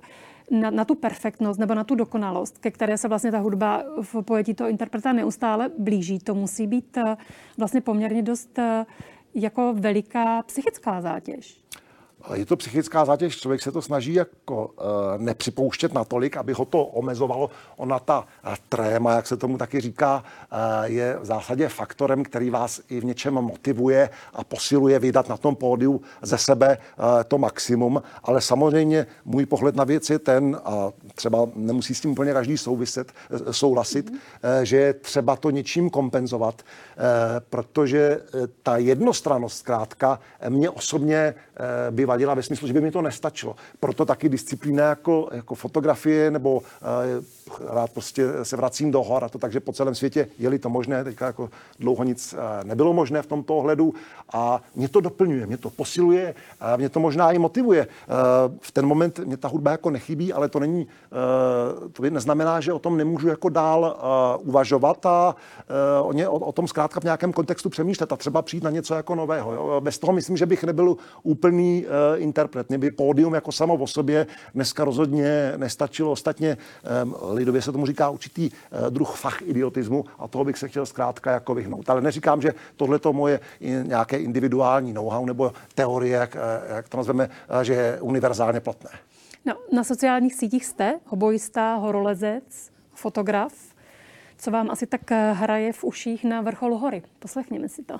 [0.51, 4.21] na, na tu perfektnost nebo na tu dokonalost, ke které se vlastně ta hudba v
[4.21, 6.19] pojetí toho interpreta neustále blíží.
[6.19, 7.17] To musí být eh,
[7.57, 8.85] vlastně poměrně dost eh,
[9.35, 11.62] jako veliká psychická zátěž.
[12.33, 14.73] Je to psychická zátěž, člověk se to snaží jako uh,
[15.17, 17.49] nepřipouštět natolik, aby ho to omezovalo.
[17.77, 22.49] Ona ta uh, tréma, jak se tomu taky říká, uh, je v zásadě faktorem, který
[22.49, 27.37] vás i v něčem motivuje a posiluje vydat na tom pódiu ze sebe uh, to
[27.37, 28.03] maximum.
[28.23, 32.57] Ale samozřejmě můj pohled na věc je ten, a třeba nemusí s tím úplně každý
[32.57, 33.11] souviset,
[33.51, 34.59] souhlasit, mm-hmm.
[34.59, 37.03] uh, že je třeba to něčím kompenzovat, uh,
[37.49, 38.19] protože
[38.63, 40.19] ta jednostrannost zkrátka
[40.49, 41.35] mě osobně
[41.89, 43.55] by vadila ve smyslu, že by mi to nestačilo.
[43.79, 46.63] Proto taky disciplína jako, jako fotografie nebo uh,
[47.73, 51.03] rád prostě se vracím do hor a to takže po celém světě je-li to možné,
[51.03, 51.49] teďka jako
[51.79, 53.93] dlouho nic uh, nebylo možné v tomto ohledu
[54.33, 57.87] a mě to doplňuje, mě to posiluje a mě to možná i motivuje.
[57.87, 62.61] Uh, v ten moment mě ta hudba jako nechybí, ale to není, uh, to neznamená,
[62.61, 65.35] že o tom nemůžu jako dál uh, uvažovat a
[66.01, 68.69] uh, o, ně, o, o tom zkrátka v nějakém kontextu přemýšlet a třeba přijít na
[68.69, 69.53] něco jako nového.
[69.53, 69.81] Jo.
[69.81, 72.69] Bez toho myslím, že bych nebyl úplný uh, interpret.
[72.69, 76.11] Mě by pódium jako samo o sobě dneska rozhodně nestačilo.
[76.11, 76.57] Ostatně
[77.31, 81.31] lidově se tomu říká určitý uh, druh fach idiotismu a toho bych se chtěl zkrátka
[81.31, 81.89] jako vyhnout.
[81.89, 83.39] Ale neříkám, že tohle to moje
[83.83, 87.29] nějaké individuální know-how nebo teorie, jak, eh, jak to nazveme,
[87.61, 88.89] že je univerzálně platné.
[89.45, 93.53] No, na sociálních sítích jste hobojista, horolezec, fotograf.
[94.37, 97.03] Co vám asi tak hraje v uších na vrcholu hory?
[97.19, 97.99] Poslechněme si to.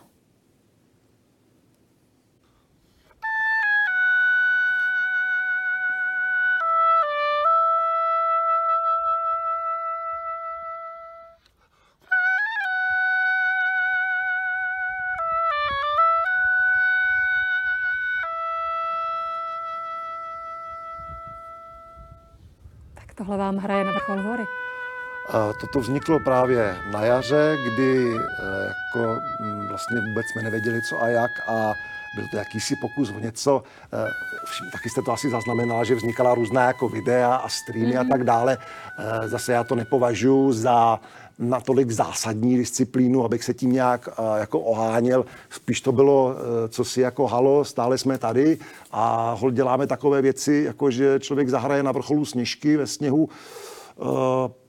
[23.24, 24.44] Tohle vám hraje na vrchol hory?
[25.62, 31.32] Toto vzniklo právě na jaře, kdy jako mm, vlastně vůbec jsme nevěděli, co a jak
[31.48, 31.74] a
[32.16, 33.64] byl to jakýsi pokus o něco,
[34.72, 38.00] taky jste to asi zaznamenala, že vznikala různá jako videa a streamy mm-hmm.
[38.00, 38.10] a mhm.
[38.10, 38.58] tak dále.
[39.26, 41.00] Zase já to nepovažuji za
[41.40, 45.26] natolik zásadní disciplínu, abych se tím nějak jako oháněl.
[45.50, 46.36] Spíš to bylo,
[46.70, 48.58] co si jako halo, stále jsme tady
[48.92, 53.30] a hol děláme takové věci, jako že člověk zahraje na vrcholu sněžky ve sněhu,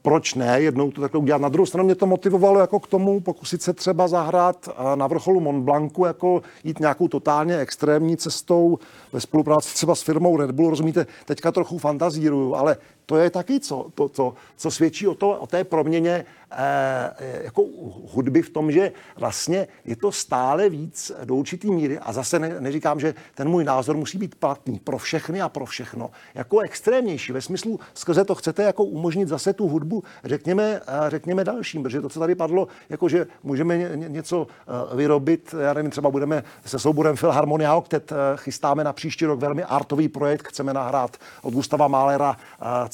[0.04, 1.40] proč ne, jednou to takhle udělat.
[1.40, 5.40] Na druhou stranu mě to motivovalo jako k tomu pokusit se třeba zahrát na vrcholu
[5.40, 8.78] Mont Blancu, jako jít nějakou totálně extrémní cestou
[9.12, 12.76] ve spolupráci třeba s firmou Red Bull, rozumíte, teďka trochu fantazíruju, ale
[13.06, 17.64] to je taky co, to, to, co svědčí o, to, o té proměně eh, jako
[18.12, 22.60] hudby v tom, že vlastně je to stále víc do určitý míry a zase ne,
[22.60, 27.32] neříkám, že ten můj názor musí být platný pro všechny a pro všechno, jako extrémnější
[27.32, 32.00] ve smyslu, skrze to chcete jako umožnit zase tu hudbu, řekněme, eh, řekněme dalším, protože
[32.00, 34.46] to, co tady padlo, jako že můžeme ně, něco
[34.94, 40.08] vyrobit, já nevím, třeba budeme se souborem Philharmonia Octet, chystáme na příští rok velmi artový
[40.08, 42.36] projekt, chceme nahrát od Gustava Mahlera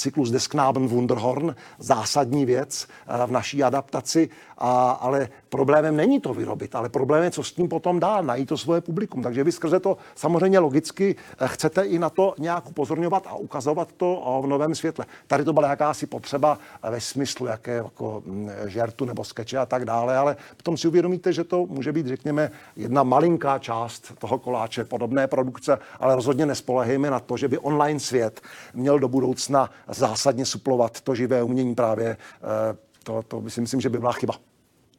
[0.01, 4.29] cyklus Desknaben Wunderhorn, zásadní věc eh, v naší adaptaci,
[4.59, 8.49] a, ale problémem není to vyrobit, ale problém je, co s tím potom dál, najít
[8.49, 9.23] to svoje publikum.
[9.23, 13.93] Takže vy skrze to samozřejmě logicky eh, chcete i na to nějak upozorňovat a ukazovat
[13.93, 15.07] to v novém světle.
[15.27, 19.67] Tady to byla jakási potřeba eh, ve smyslu jaké jako mm, žertu nebo skeče a
[19.67, 24.39] tak dále, ale potom si uvědomíte, že to může být, řekněme, jedna malinká část toho
[24.39, 28.41] koláče podobné produkce, ale rozhodně nespolehejme na to, že by online svět
[28.75, 32.07] měl do budoucna zásadně suplovat to živé umění právě.
[32.11, 34.35] Eh, to, to si myslím, že by byla chyba.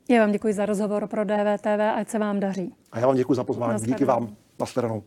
[0.09, 2.73] Já vám děkuji za rozhovor pro DVTV, ať se vám daří.
[2.91, 3.85] A já vám děkuji za pozvání.
[3.85, 4.35] Díky vám.
[4.59, 5.03] Nashledanou.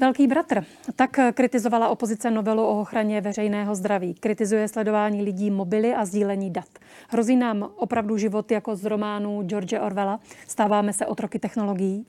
[0.00, 0.64] Velký bratr.
[0.96, 4.14] Tak kritizovala opozice novelu o ochraně veřejného zdraví.
[4.14, 6.68] Kritizuje sledování lidí mobily a sdílení dat.
[7.08, 10.20] Hrozí nám opravdu život jako z románu George Orwella.
[10.48, 12.06] Stáváme se otroky technologií.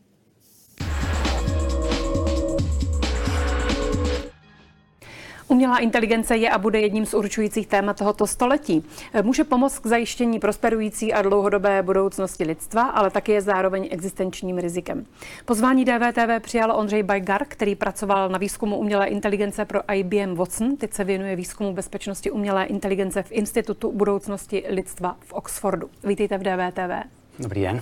[5.50, 8.86] Umělá inteligence je a bude jedním z určujících témat tohoto století.
[9.22, 15.06] Může pomoct k zajištění prosperující a dlouhodobé budoucnosti lidstva, ale taky je zároveň existenčním rizikem.
[15.46, 20.78] Pozvání DVTV přijal Ondřej Bajgar, který pracoval na výzkumu umělé inteligence pro IBM Watson.
[20.78, 25.90] Teď se věnuje výzkumu bezpečnosti umělé inteligence v Institutu budoucnosti lidstva v Oxfordu.
[26.04, 27.08] Vítejte v DVTV.
[27.40, 27.82] Dobrý den.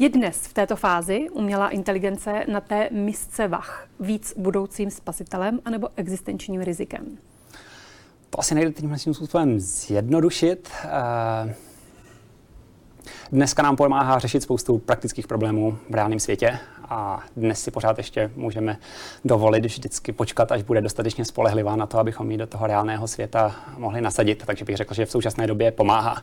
[0.00, 5.88] Je dnes v této fázi umělá inteligence na té misce vach víc budoucím spasitelem anebo
[5.96, 7.18] existenčním rizikem?
[8.30, 10.68] To asi nejde tímhle způsobem zjednodušit.
[10.84, 11.54] Eh,
[13.32, 18.30] dneska nám pomáhá řešit spoustu praktických problémů v reálném světě a dnes si pořád ještě
[18.36, 18.76] můžeme
[19.24, 23.56] dovolit vždycky počkat, až bude dostatečně spolehlivá na to, abychom ji do toho reálného světa
[23.78, 24.42] mohli nasadit.
[24.46, 26.22] Takže bych řekl, že v současné době pomáhá.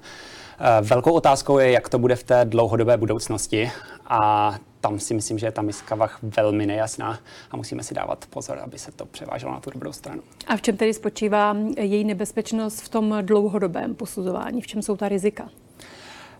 [0.59, 3.71] Eh, velkou otázkou je, jak to bude v té dlouhodobé budoucnosti
[4.05, 7.19] a tam si myslím, že je ta miska vach velmi nejasná
[7.51, 10.21] a musíme si dávat pozor, aby se to převáželo na tu dobrou stranu.
[10.47, 14.61] A v čem tedy spočívá její nebezpečnost v tom dlouhodobém posuzování?
[14.61, 15.49] V čem jsou ta rizika?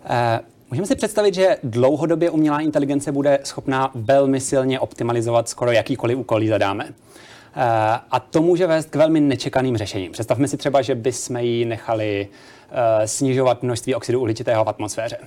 [0.06, 0.39] Eh,
[0.70, 6.47] můžeme si představit, že dlouhodobě umělá inteligence bude schopná velmi silně optimalizovat skoro jakýkoliv úkol
[6.47, 6.86] zadáme.
[6.88, 10.12] Eh, a to může vést k velmi nečekaným řešením.
[10.12, 12.28] Představme si třeba, že bychom ji nechali
[12.72, 15.18] Eh, snižovat množství oxidu uhličitého v atmosféře.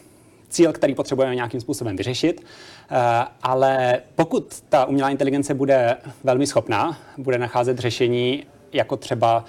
[0.49, 2.45] Cíl, který potřebujeme nějakým způsobem vyřešit,
[3.43, 9.45] ale pokud ta umělá inteligence bude velmi schopná, bude nacházet řešení, jako třeba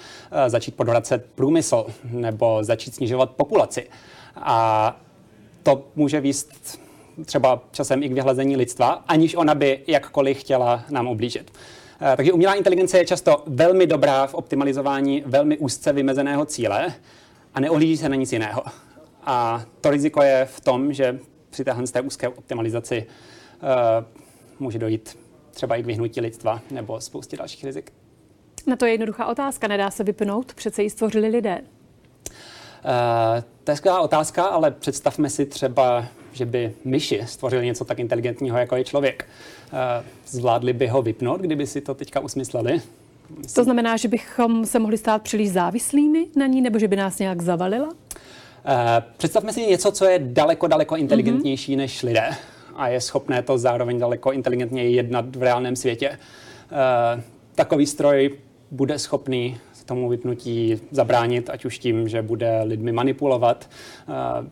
[0.46, 3.86] začít podvracet průmysl nebo začít snižovat populaci.
[4.36, 4.96] A
[5.62, 6.80] to může výst
[7.24, 11.52] třeba časem i k vyhlazení lidstva, aniž ona by jakkoliv chtěla nám ublížit.
[12.16, 16.94] Takže umělá inteligence je často velmi dobrá v optimalizování velmi úzce vymezeného cíle,
[17.54, 18.62] a neohlíží se na nic jiného.
[19.24, 21.18] A to riziko je v tom, že
[21.50, 23.68] při téhle té úzké optimalizaci uh,
[24.58, 25.18] může dojít
[25.50, 27.92] třeba i k vyhnutí lidstva nebo spoustě dalších rizik.
[28.66, 29.68] Na to je jednoduchá otázka.
[29.68, 30.54] Nedá se vypnout?
[30.54, 31.60] Přece ji stvořili lidé.
[31.60, 37.98] Uh, to je skvělá otázka, ale představme si třeba, že by myši stvořili něco tak
[37.98, 39.28] inteligentního, jako je člověk.
[39.72, 39.78] Uh,
[40.26, 42.80] zvládli by ho vypnout, kdyby si to teďka usmysleli?
[43.54, 47.18] To znamená, že bychom se mohli stát příliš závislými na ní, nebo že by nás
[47.18, 47.86] nějak zavalila?
[47.86, 47.94] Uh,
[49.16, 51.78] představme si něco, co je daleko, daleko inteligentnější mm-hmm.
[51.78, 52.30] než lidé
[52.76, 56.10] a je schopné to zároveň daleko inteligentněji jednat v reálném světě.
[56.10, 57.20] Uh,
[57.54, 58.38] takový stroj
[58.70, 59.58] bude schopný
[59.90, 63.70] tomu vypnutí zabránit, ať už tím, že bude lidmi manipulovat,
[64.08, 64.46] uh,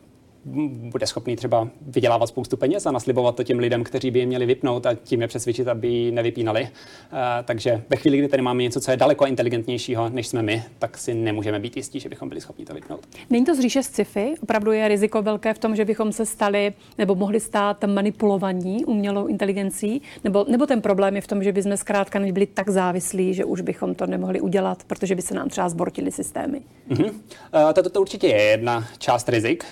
[0.44, 4.46] bude schopný třeba vydělávat spoustu peněz a naslibovat to těm lidem, kteří by je měli
[4.46, 6.62] vypnout a tím je přesvědčit, aby ji nevypínali.
[6.62, 10.64] Uh, takže ve chvíli, kdy tady máme něco, co je daleko inteligentnějšího, než jsme my,
[10.78, 13.00] tak si nemůžeme být jistí, že bychom byli schopni to vypnout.
[13.30, 14.34] Není to z říše sci-fi?
[14.42, 19.26] Opravdu je riziko velké v tom, že bychom se stali nebo mohli stát manipulovaní umělou
[19.26, 20.02] inteligencí?
[20.24, 23.60] Nebo, nebo ten problém je v tom, že bychom zkrátka nebyli tak závislí, že už
[23.60, 26.60] bychom to nemohli udělat, protože by se nám třeba zbortili systémy?
[26.90, 27.10] Mm-hmm.
[27.10, 29.64] Uh, to, to, to určitě je jedna část rizik.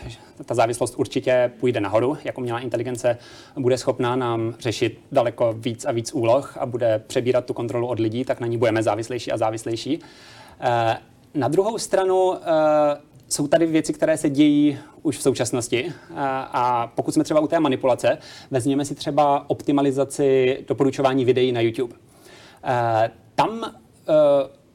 [0.44, 2.16] Ta závislost určitě půjde nahoru.
[2.24, 3.18] Jako umělá inteligence
[3.56, 7.98] bude schopná nám řešit daleko víc a víc úloh a bude přebírat tu kontrolu od
[8.00, 9.98] lidí, tak na ní budeme závislejší a závislejší.
[9.98, 10.04] Uh,
[11.34, 12.36] na druhou stranu uh,
[13.28, 15.92] jsou tady věci, které se dějí už v současnosti.
[16.16, 18.18] A pokud jsme třeba u té manipulace,
[18.50, 21.94] vezměme si třeba optimalizaci doporučování videí na YouTube.
[23.34, 23.72] Tam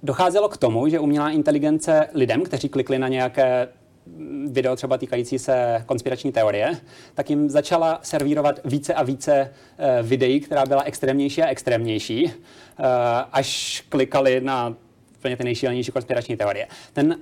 [0.04, 3.68] docházelo k tomu, že umělá inteligence lidem, kteří klikli na nějaké
[4.48, 6.78] video třeba týkající se konspirační teorie,
[7.14, 12.32] tak jim začala servírovat více a více uh, videí, která byla extrémnější a extrémnější, uh,
[13.32, 14.76] až klikali na
[15.18, 16.68] úplně ty nejšílenější konspirační teorie.
[16.94, 17.18] Ten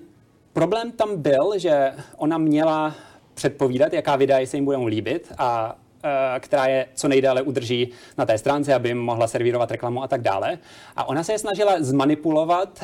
[0.54, 2.96] problém tam byl, že ona měla
[3.34, 8.26] předpovídat, jaká videa se jim budou líbit a Eh, která je co nejdéle udrží na
[8.26, 10.58] té stránce, aby mohla servírovat reklamu a tak dále.
[10.96, 12.84] A ona se je snažila zmanipulovat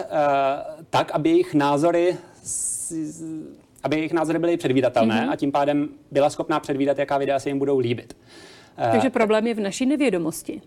[0.90, 2.18] tak, aby jejich názory
[3.86, 5.32] aby jejich názory byly předvídatelné mm-hmm.
[5.32, 8.18] a tím pádem byla schopná předvídat, jaká videa se jim budou líbit.
[8.78, 10.62] Eh, Takže problém je v naší nevědomosti.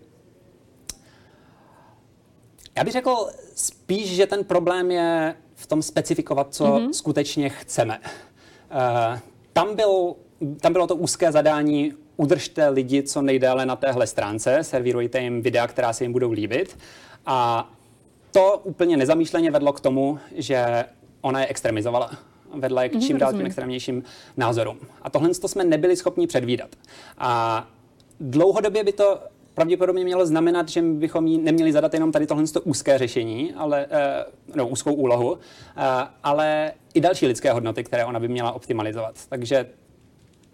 [2.77, 6.91] Já bych řekl spíš, že ten problém je v tom specifikovat, co mm-hmm.
[6.91, 7.99] skutečně chceme.
[7.99, 9.19] Uh,
[9.53, 10.15] tam, byl,
[10.61, 15.67] tam bylo to úzké zadání udržte lidi co nejdéle na téhle stránce, servírujte jim videa,
[15.67, 16.77] která se jim budou líbit.
[17.25, 17.69] A
[18.31, 20.85] to úplně nezamýšleně vedlo k tomu, že
[21.21, 22.11] ona je extremizovala.
[22.53, 24.03] Vedla k mhm, čím dál tím extrémnějším
[24.37, 24.77] názorům.
[25.01, 26.69] A tohle to jsme nebyli schopni předvídat.
[27.17, 27.67] A
[28.19, 29.19] dlouhodobě by to
[29.53, 33.87] pravděpodobně mělo znamenat, že bychom jí neměli zadat jenom tady tohle úzké řešení, ale,
[34.55, 35.37] no, úzkou úlohu,
[36.23, 39.15] ale i další lidské hodnoty, které ona by měla optimalizovat.
[39.29, 39.69] Takže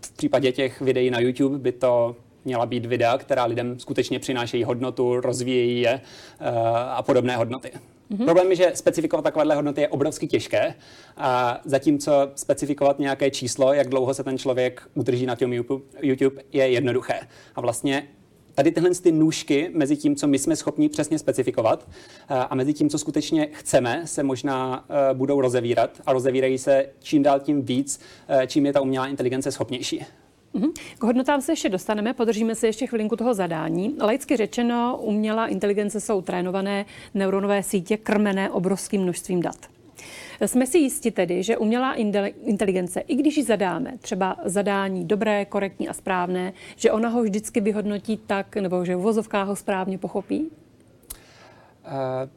[0.05, 2.15] v případě těch videí na YouTube by to
[2.45, 6.01] měla být videa, která lidem skutečně přinášejí hodnotu, rozvíjejí je
[6.41, 7.71] uh, a podobné hodnoty.
[8.11, 8.25] Mm-hmm.
[8.25, 10.75] Problém je, že specifikovat takovéhle hodnoty je obrovsky těžké
[11.17, 15.53] a zatímco specifikovat nějaké číslo, jak dlouho se ten člověk udrží na tom
[16.01, 17.19] YouTube, je jednoduché.
[17.55, 18.07] A vlastně
[18.55, 22.73] tady tyhle ty nůžky mezi tím, co my jsme schopni přesně specifikovat eh, a mezi
[22.73, 27.61] tím, co skutečně chceme, se možná eh, budou rozevírat a rozevírají se čím dál tím
[27.61, 30.05] víc, eh, čím je ta umělá inteligence schopnější.
[30.55, 30.71] Mhm.
[30.99, 33.95] K hodnotám se ještě dostaneme, podržíme si ještě chvilinku toho zadání.
[34.01, 39.55] Laicky řečeno, umělá inteligence jsou trénované neuronové sítě krmené obrovským množstvím dat.
[40.45, 41.93] Jsme si jisti tedy, že umělá
[42.43, 47.61] inteligence, i když ji zadáme, třeba zadání dobré, korektní a správné, že ona ho vždycky
[47.61, 50.41] vyhodnotí tak, nebo že v vozovkách ho správně pochopí?
[50.41, 52.29] Uh,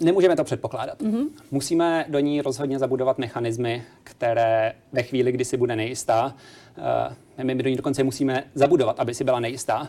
[0.00, 1.02] nemůžeme to předpokládat.
[1.02, 1.28] Mm-hmm.
[1.50, 6.34] Musíme do ní rozhodně zabudovat mechanismy, které ve chvíli, kdy si bude nejistá,
[7.38, 9.88] uh, my do ní dokonce musíme zabudovat, aby si byla nejistá, uh,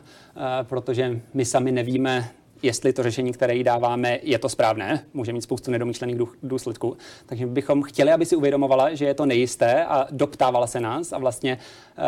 [0.63, 2.29] protože my sami nevíme,
[2.63, 5.05] jestli to řešení, které jí dáváme, je to správné.
[5.13, 6.97] Může mít spoustu nedomýšlených důsledků.
[7.25, 11.17] Takže bychom chtěli, aby si uvědomovala, že je to nejisté a doptávala se nás a
[11.17, 11.57] vlastně
[11.97, 12.03] uh,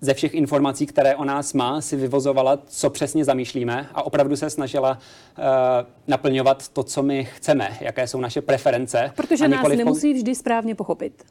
[0.00, 4.50] ze všech informací, které o nás má, si vyvozovala, co přesně zamýšlíme a opravdu se
[4.50, 5.44] snažila uh,
[6.06, 9.12] naplňovat to, co my chceme, jaké jsou naše preference.
[9.16, 11.24] Protože nás nemusí vždy správně pochopit.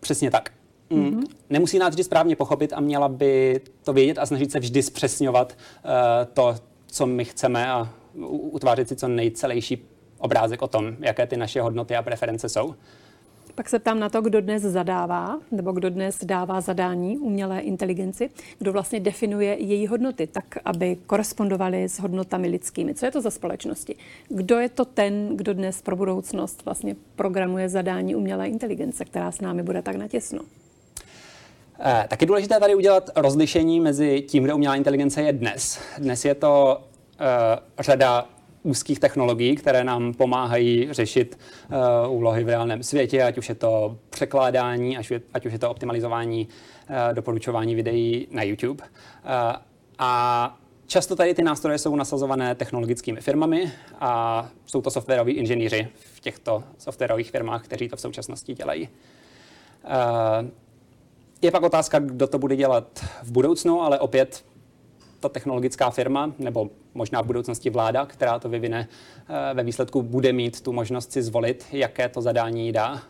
[0.00, 0.50] Přesně tak.
[0.90, 1.24] Mm-hmm.
[1.50, 5.52] Nemusí nás vždy správně pochopit a měla by to vědět a snažit se vždy zpřesňovat
[5.84, 5.90] uh,
[6.34, 6.54] to,
[6.86, 7.88] co my chceme a
[8.30, 9.84] utvářet si co nejcelejší
[10.18, 12.74] obrázek o tom, jaké ty naše hodnoty a preference jsou.
[13.54, 18.30] Pak se ptám na to, kdo dnes zadává, nebo kdo dnes dává zadání umělé inteligenci,
[18.58, 22.94] kdo vlastně definuje její hodnoty, tak aby korespondovaly s hodnotami lidskými.
[22.94, 23.96] Co je to za společnosti?
[24.28, 29.40] Kdo je to ten, kdo dnes pro budoucnost vlastně programuje zadání umělé inteligence, která s
[29.40, 30.40] námi bude tak natěsno?
[31.80, 35.80] Eh, tak je důležité tady udělat rozlišení mezi tím, kde umělá inteligence je dnes.
[35.98, 36.80] Dnes je to
[37.18, 38.28] Eh, řada
[38.62, 41.38] úzkých technologií, které nám pomáhají řešit
[42.06, 45.58] uh, úlohy v reálném světě, ať už je to překládání, ať, je, ať už je
[45.58, 48.84] to optimalizování uh, doporučování videí na YouTube.
[48.84, 48.90] Uh,
[49.98, 56.20] a často tady ty nástroje jsou nasazované technologickými firmami a jsou to softwaroví inženýři v
[56.20, 58.88] těchto softwarových firmách, kteří to v současnosti dělají.
[59.84, 60.48] Uh,
[61.44, 64.44] je pak otázka, kdo to bude dělat v budoucnu, ale opět
[65.20, 68.88] ta technologická firma, nebo možná v budoucnosti vláda, která to vyvine,
[69.50, 73.02] eh, ve výsledku bude mít tu možnost si zvolit, jaké to zadání dá.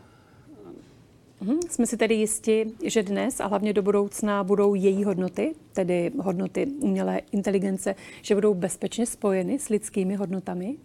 [1.41, 1.61] Mhm.
[1.70, 6.66] Jsme si tedy jisti, že dnes a hlavně do budoucna budou její hodnoty, tedy hodnoty
[6.66, 10.76] umělé inteligence, že budou bezpečně spojeny s lidskými hodnotami?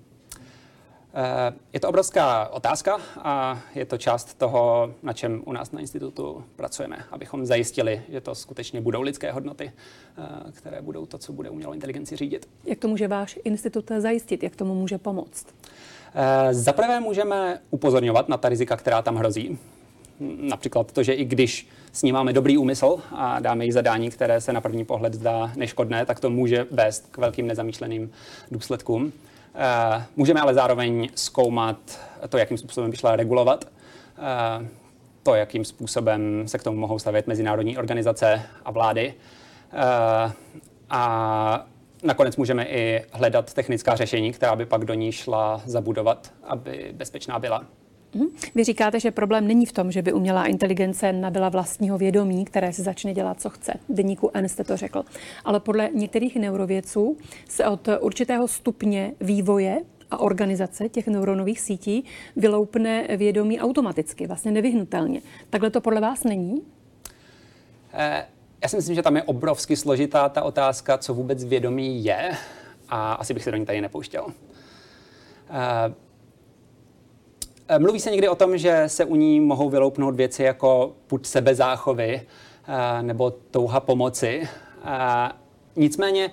[1.14, 5.80] Eh, je to obrovská otázka a je to část toho, na čem u nás na
[5.80, 9.72] institutu pracujeme, abychom zajistili, že to skutečně budou lidské hodnoty,
[10.18, 12.50] eh, které budou to, co bude umělou inteligenci řídit.
[12.66, 14.44] Jak to může váš institut zajistit?
[14.44, 15.48] Jak tomu může pomoct?
[16.16, 19.58] Eh, za prvé můžeme upozorňovat na ta rizika, která tam hrozí.
[20.20, 24.42] Například to, že i když s ní máme dobrý úmysl a dáme jí zadání, které
[24.42, 28.12] se na první pohled zdá neškodné, tak to může vést k velkým nezamýšleným
[28.52, 29.14] důsledkům.
[29.56, 33.66] Eh, můžeme ale zároveň zkoumat to, jakým způsobem by šla regulovat,
[34.18, 34.68] eh,
[35.24, 39.14] to, jakým způsobem se k tomu mohou stavět mezinárodní organizace a vlády.
[39.74, 40.32] Eh,
[40.90, 41.66] a
[42.04, 47.40] nakonec můžeme i hledat technická řešení, která by pak do ní šla zabudovat, aby bezpečná
[47.40, 47.66] byla.
[48.16, 48.28] Mhm.
[48.56, 52.74] Vy říkáte, že problém není v tom, že by umělá inteligence nabyla vlastního vědomí, které
[52.74, 53.74] si začne dělat, co chce.
[53.90, 55.04] Deníku N jste to řekl.
[55.46, 57.18] Ale podle některých neurovědců
[57.50, 59.82] se od určitého stupně vývoje
[60.12, 62.06] a organizace těch neuronových sítí
[62.36, 65.22] vyloupne vědomí automaticky, vlastně nevyhnutelně.
[65.50, 66.62] Takhle to podle vás není?
[67.94, 68.26] Eh,
[68.62, 72.32] já si myslím, že tam je obrovsky složitá ta otázka, co vůbec vědomí je
[72.90, 74.28] a asi bych se do ní tady nepouštěl.
[75.50, 75.94] Eh,
[77.78, 82.22] mluví se někdy o tom, že se u ní mohou vyloupnout věci jako put sebezáchovy
[82.22, 84.48] eh, nebo touha pomoci.
[84.86, 85.32] Eh,
[85.76, 86.32] nicméně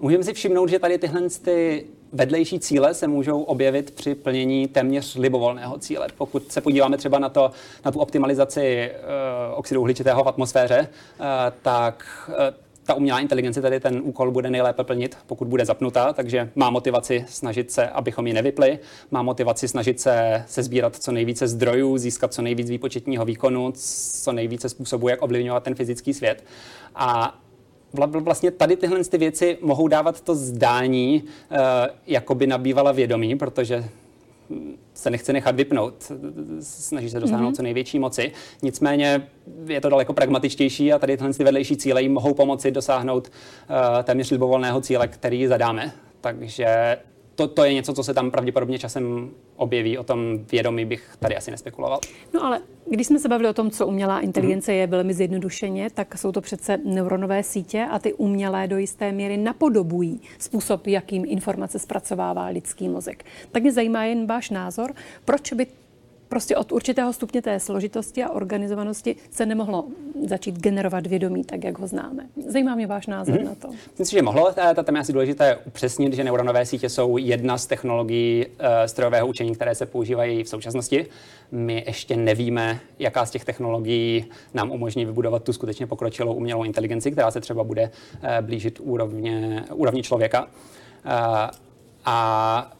[0.00, 5.16] můžeme si všimnout, že tady tyhle ty vedlejší cíle se můžou objevit při plnění téměř
[5.16, 6.06] libovolného cíle.
[6.18, 7.50] Pokud se podíváme třeba na, to,
[7.84, 11.26] na tu optimalizaci uh, oxidu uhličitého v atmosféře, uh,
[11.62, 12.34] tak uh,
[12.84, 17.24] ta umělá inteligence tady ten úkol bude nejlépe plnit, pokud bude zapnutá, takže má motivaci
[17.28, 18.78] snažit se, abychom ji nevypli,
[19.10, 23.72] má motivaci snažit se, se sbírat co nejvíce zdrojů, získat co nejvíc výpočetního výkonu,
[24.22, 26.44] co nejvíce způsobů, jak ovlivňovat ten fyzický svět.
[26.94, 27.38] A
[27.92, 31.58] vlastně tady tyhle ty věci mohou dávat to zdání, uh,
[32.06, 33.84] jako by nabývala vědomí, protože
[34.94, 36.12] se nechce nechat vypnout,
[36.60, 37.56] snaží se dosáhnout mm-hmm.
[37.56, 38.32] co největší moci.
[38.62, 39.28] Nicméně
[39.66, 44.02] je to daleko pragmatičtější a tady tyhle ty vedlejší cíle jim mohou pomoci dosáhnout uh,
[44.02, 45.92] téměř libovolného cíle, který zadáme.
[46.20, 46.96] Takže
[47.34, 49.98] to, to je něco, co se tam pravděpodobně časem objeví.
[49.98, 52.00] O tom vědomí bych tady asi nespekuloval.
[52.34, 52.60] No ale
[52.90, 54.78] když jsme se bavili o tom, co umělá inteligence mm.
[54.78, 59.36] je velmi zjednodušeně, tak jsou to přece neuronové sítě a ty umělé do jisté míry
[59.36, 63.24] napodobují způsob, jakým informace zpracovává lidský mozek.
[63.52, 65.66] Tak mě zajímá jen váš názor, proč by
[66.34, 69.84] prostě od určitého stupně té složitosti a organizovanosti se nemohlo
[70.26, 72.26] začít generovat vědomí tak, jak ho známe.
[72.46, 73.44] Zajímá mě váš názor mm-hmm.
[73.44, 73.68] na to.
[73.98, 74.52] Myslím, že mohlo.
[74.52, 79.26] Ta tam je asi důležité upřesnit, že neuronové sítě jsou jedna z technologií uh, strojového
[79.26, 81.06] učení, které se používají v současnosti.
[81.52, 84.24] My ještě nevíme, jaká z těch technologií
[84.54, 89.64] nám umožní vybudovat tu skutečně pokročilou umělou inteligenci, která se třeba bude uh, blížit úrovně,
[89.72, 90.44] úrovni člověka.
[90.44, 90.50] Uh,
[92.04, 92.73] a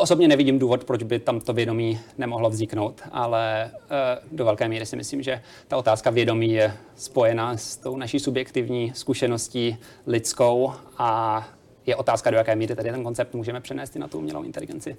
[0.00, 4.86] Osobně nevidím důvod, proč by tam to vědomí nemohlo vzniknout, ale eh, do velké míry
[4.86, 11.48] si myslím, že ta otázka vědomí je spojena s tou naší subjektivní zkušeností lidskou a
[11.86, 14.96] je otázka, do jaké míry tady ten koncept můžeme přenést i na tu umělou inteligenci.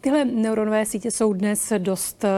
[0.00, 2.28] Tyhle neuronové sítě jsou dnes dost eh,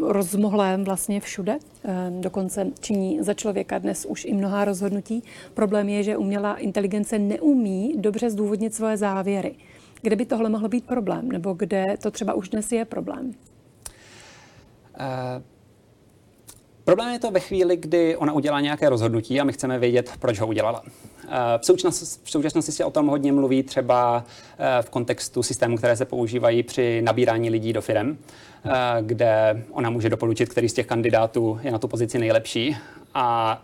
[0.00, 5.22] rozmohlé vlastně všude, eh, dokonce činí za člověka dnes už i mnohá rozhodnutí.
[5.54, 9.54] Problém je, že umělá inteligence neumí dobře zdůvodnit svoje závěry.
[10.02, 13.26] Kde by tohle mohlo být problém, nebo kde to třeba už dnes je problém?
[13.26, 13.32] Uh...
[16.84, 20.40] Problém je to ve chvíli, kdy ona udělá nějaké rozhodnutí a my chceme vědět, proč
[20.40, 20.82] ho udělala.
[21.58, 24.24] V současnosti, v současnosti se o tom hodně mluví třeba
[24.80, 28.18] v kontextu systémů, které se používají při nabírání lidí do firm,
[29.00, 32.76] kde ona může doporučit, který z těch kandidátů je na tu pozici nejlepší
[33.14, 33.62] a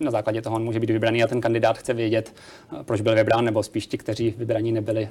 [0.00, 2.34] na základě toho on může být vybraný a ten kandidát chce vědět,
[2.82, 5.08] proč byl vybrán, nebo spíš ti, kteří vybraní nebyli,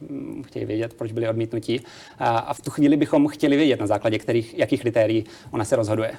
[0.00, 1.80] hm, chtějí vědět, proč byli odmítnutí.
[2.18, 6.12] A v tu chvíli bychom chtěli vědět, na základě kterých, jakých kritérií ona se rozhoduje.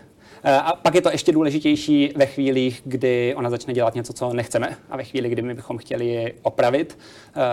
[0.44, 4.78] A pak je to ještě důležitější ve chvílích, kdy ona začne dělat něco, co nechceme.
[4.90, 6.98] A ve chvíli, kdy my bychom chtěli opravit,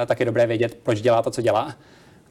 [0.06, 1.74] tak je dobré vědět, proč dělá to, co dělá.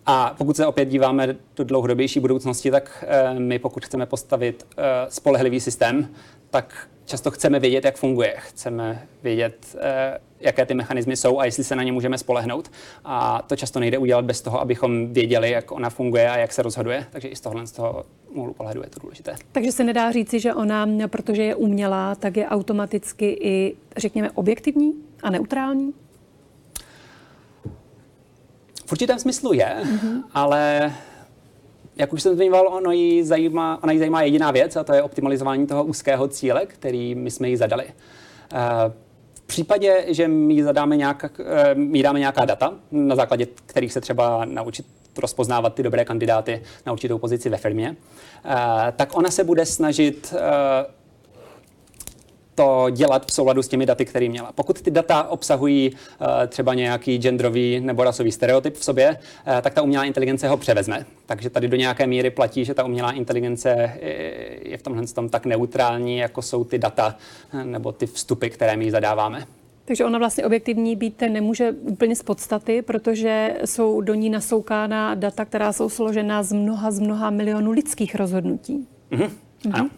[0.05, 3.05] A pokud se opět díváme do dlouhodobější budoucnosti, tak
[3.37, 4.65] my pokud chceme postavit
[5.09, 6.09] spolehlivý systém,
[6.49, 8.33] tak často chceme vědět, jak funguje.
[8.37, 12.71] Chceme vědět, eh, jaké ty mechanismy jsou a jestli se na ně můžeme spolehnout.
[13.05, 16.61] A to často nejde udělat bez toho, abychom věděli, jak ona funguje a jak se
[16.61, 17.05] rozhoduje.
[17.09, 19.35] Takže i z tohohle z toho úhlu pohledu je to důležité.
[19.51, 24.93] Takže se nedá říci, že ona, protože je umělá, tak je automaticky i, řekněme, objektivní
[25.23, 25.93] a neutrální?
[28.85, 30.23] V určitém smyslu je, mm-hmm.
[30.33, 30.93] ale
[31.95, 35.03] jak už jsem zmiňoval, ono jí zajímá, ona jí zajímá jediná věc a to je
[35.03, 37.85] optimalizování toho úzkého cíle, který my jsme jí zadali.
[39.33, 41.29] V případě, že my zadáme nějaká,
[41.73, 44.85] my dáme nějaká data, na základě kterých se třeba naučit
[45.17, 47.95] rozpoznávat ty dobré kandidáty na určitou pozici ve firmě,
[48.95, 50.33] tak ona se bude snažit
[52.55, 54.51] to dělat v souladu s těmi daty, které měla.
[54.51, 59.73] Pokud ty data obsahují uh, třeba nějaký genderový nebo rasový stereotyp v sobě, uh, tak
[59.73, 61.05] ta umělá inteligence ho převezme.
[61.25, 63.93] Takže tady do nějaké míry platí, že ta umělá inteligence
[64.61, 67.15] je v tomhle tom tak neutrální, jako jsou ty data
[67.53, 69.45] uh, nebo ty vstupy, které my zadáváme.
[69.85, 75.45] Takže ona vlastně objektivní být nemůže úplně z podstaty, protože jsou do ní nasoukána data,
[75.45, 78.87] která jsou složená z mnoha, z mnoha milionů lidských rozhodnutí.
[79.11, 79.29] Mm-hmm.
[79.65, 79.89] Mm-hmm.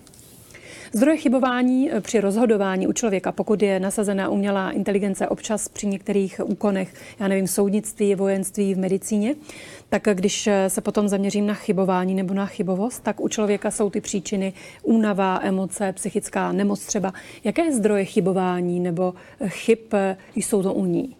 [0.95, 6.41] Zdroje chybování eh, při rozhodování u člověka, pokud je nasazená umělá inteligence občas při některých
[6.43, 9.35] úkonech, já nevím, soudnictví, vojenství, v medicíně,
[9.89, 13.89] tak když eh, se potom zaměřím na chybování nebo na chybovost, tak u člověka jsou
[13.89, 17.13] ty příčiny únava, emoce, psychická nemoc třeba.
[17.43, 19.79] Jaké zdroje chybování nebo eh, chyb
[20.35, 21.15] jsou to u ní?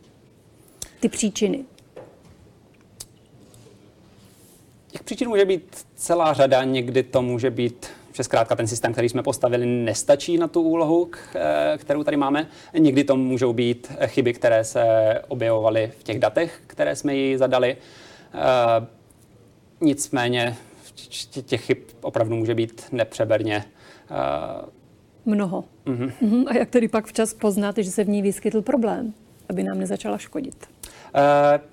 [0.99, 1.65] Ty příčiny.
[4.88, 9.09] Těch příčin může být celá řada, někdy to může být že zkrátka ten systém, který
[9.09, 12.47] jsme postavili, nestačí na tu úlohu, eh, kterou tady máme.
[12.78, 14.84] Někdy to můžou být chyby, které se
[15.28, 17.78] objevovaly v těch datech, které jsme jí zadali.
[18.34, 18.88] Eh,
[19.82, 20.55] nicméně
[21.45, 23.66] těch chyb opravdu může být nepřeberně
[24.11, 24.66] eh,
[25.26, 25.63] Mnoho.
[25.86, 26.43] Uh-huh.
[26.47, 29.13] A jak tedy pak včas poznat, že se v ní vyskytl problém,
[29.49, 30.68] aby nám nezačala škodit?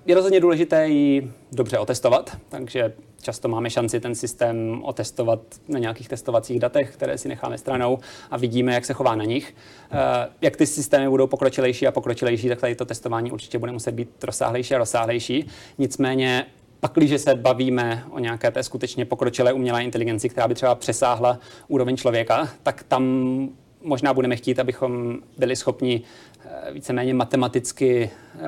[0.06, 6.08] Je rozhodně důležité ji dobře otestovat, takže často máme šanci ten systém otestovat na nějakých
[6.08, 7.98] testovacích datech, které si necháme stranou
[8.30, 9.54] a vidíme, jak se chová na nich.
[9.90, 13.92] Eh, jak ty systémy budou pokročilejší a pokročilejší, tak tady to testování určitě bude muset
[13.92, 15.46] být rozsáhlejší a rozsáhlejší.
[15.78, 16.46] Nicméně
[16.80, 21.38] pak, když se bavíme o nějaké té skutečně pokročilé umělé inteligenci, která by třeba přesáhla
[21.68, 23.48] úroveň člověka, tak tam
[23.84, 26.02] možná budeme chtít, abychom byli schopni
[26.44, 28.40] eh, víceméně matematicky eh,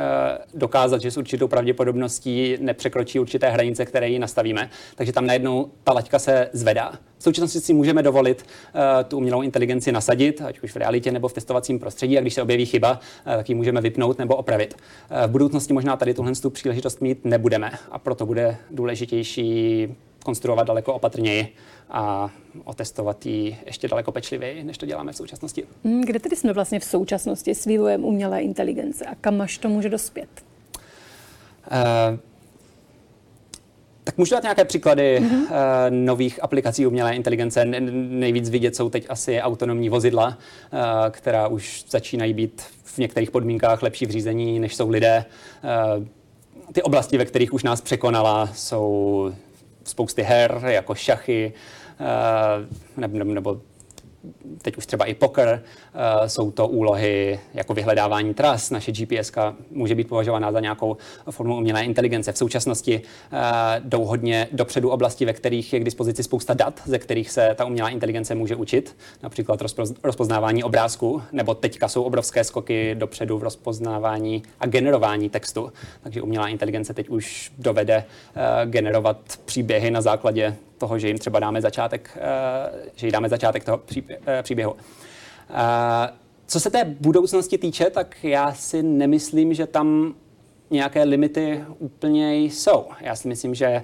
[0.54, 4.70] dokázat, že s určitou pravděpodobností nepřekročí určité hranice, které ji nastavíme.
[4.94, 6.92] Takže tam najednou ta laťka se zvedá.
[7.18, 11.28] V současnosti si můžeme dovolit eh, tu umělou inteligenci nasadit, ať už v realitě nebo
[11.28, 14.76] v testovacím prostředí, a když se objeví chyba, tak ji můžeme vypnout nebo opravit.
[15.26, 19.88] V budoucnosti možná tady tuhle tu příležitost mít nebudeme a proto bude důležitější
[20.24, 21.54] konstruovat daleko opatrněji
[21.90, 22.30] a
[22.64, 25.64] otestovat ji ještě daleko pečlivěji, než to děláme v současnosti.
[25.84, 29.68] Hmm, kde tedy jsme vlastně v současnosti s vývojem umělé inteligence a kam až to
[29.68, 30.28] může dospět?
[31.70, 32.18] Uh,
[34.04, 35.42] tak můžu dát nějaké příklady mm-hmm.
[35.42, 35.48] uh,
[35.90, 37.64] nových aplikací umělé inteligence.
[37.64, 43.82] Nejvíc vidět jsou teď asi autonomní vozidla, uh, která už začínají být v některých podmínkách
[43.82, 45.24] lepší v řízení, než jsou lidé.
[45.98, 46.04] Uh,
[46.72, 49.32] ty oblasti, ve kterých už nás překonala, jsou
[49.84, 51.52] spousty her, jako šachy,
[52.96, 53.60] nebo, nebo
[54.62, 55.62] teď už třeba i poker,
[55.94, 58.70] uh, jsou to úlohy jako vyhledávání tras.
[58.70, 59.32] Naše GPS
[59.70, 60.96] může být považována za nějakou
[61.30, 62.32] formu umělé inteligence.
[62.32, 63.02] V současnosti
[63.32, 63.38] uh,
[63.78, 67.64] jdou hodně dopředu oblasti, ve kterých je k dispozici spousta dat, ze kterých se ta
[67.64, 69.60] umělá inteligence může učit, například
[70.02, 75.72] rozpoznávání obrázku, nebo teďka jsou obrovské skoky dopředu v rozpoznávání a generování textu.
[76.02, 81.40] Takže umělá inteligence teď už dovede uh, generovat příběhy na základě toho, že jim třeba
[81.40, 83.80] dáme začátek, eh, že jí dáme začátek toho
[84.26, 84.76] eh, příběhu.
[85.50, 86.08] Eh,
[86.46, 90.14] co se té budoucnosti týče, tak já si nemyslím, že tam
[90.70, 92.84] nějaké limity úplně jsou.
[93.00, 93.82] Já si myslím, že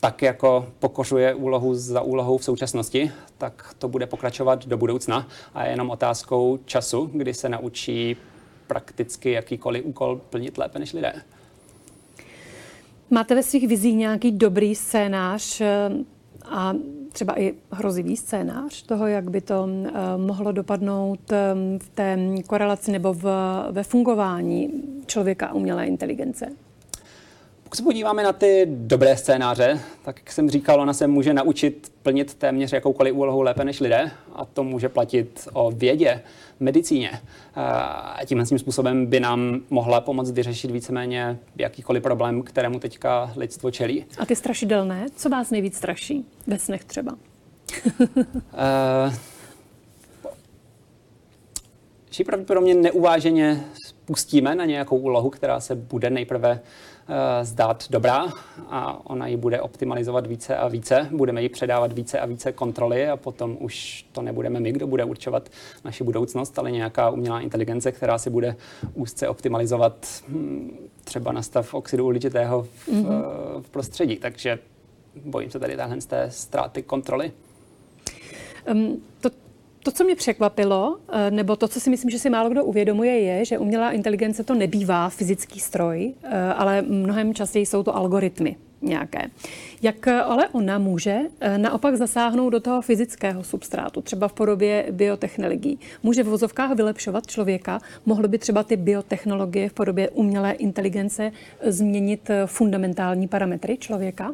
[0.00, 5.64] tak jako pokořuje úlohu za úlohou v současnosti, tak to bude pokračovat do budoucna a
[5.64, 8.16] je jenom otázkou času, kdy se naučí
[8.66, 11.12] prakticky jakýkoliv úkol plnit lépe než lidé.
[13.12, 15.90] Máte ve svých vizích nějaký dobrý scénář eh,
[16.44, 16.74] a
[17.12, 22.92] třeba i hrozivý scénář toho, jak by to eh, mohlo dopadnout eh, v té korelaci
[22.92, 23.24] nebo v,
[23.70, 24.70] ve fungování
[25.06, 26.46] člověka a umělé inteligence?
[27.72, 31.92] Pokud se podíváme na ty dobré scénáře, tak jak jsem říkal, ona se může naučit
[32.02, 36.22] plnit téměř jakoukoliv úlohu lépe než lidé a to může platit o vědě,
[36.60, 37.10] medicíně.
[37.54, 43.70] A tímhle tím způsobem by nám mohla pomoct vyřešit víceméně jakýkoliv problém, kterému teďka lidstvo
[43.70, 44.04] čelí.
[44.18, 47.12] A ty strašidelné, co vás nejvíc straší ve snech třeba?
[48.00, 49.14] uh,
[52.10, 56.91] že pravděpodobně neuváženě spustíme na nějakou úlohu, která se bude nejprve Eh,
[57.42, 58.26] zdát dobrá
[58.70, 61.08] a ona ji bude optimalizovat více a více.
[61.10, 65.04] Budeme jí předávat více a více kontroly a potom už to nebudeme my, kdo bude
[65.04, 65.48] určovat
[65.84, 68.56] naši budoucnost, ale nějaká umělá inteligence, která si bude
[68.94, 73.22] úzce optimalizovat hm, třeba na stav oxidu uhličitého v, mm-hmm.
[73.62, 74.16] v prostředí.
[74.16, 74.58] Takže
[75.24, 77.32] bojím se tady téhle z té ztráty kontroly.
[78.70, 79.30] Um, to,
[79.82, 83.20] to, co mě překvapilo, eh, nebo to, co si myslím, že si málo kdo uvědomuje,
[83.20, 88.56] je, že umělá inteligence to nebývá fyzický stroj, eh, ale mnohem častěji jsou to algoritmy
[88.82, 89.30] nějaké.
[89.82, 91.18] Jak eh, ale ona může
[91.56, 95.78] naopak zasáhnout do toho fyzického substrátu, třeba v podobě biotechnologií?
[96.02, 97.80] Může v vozovkách vylepšovat člověka?
[98.06, 101.32] Mohly by třeba ty biotechnologie v podobě umělé inteligence
[101.66, 104.32] změnit fundamentální parametry člověka?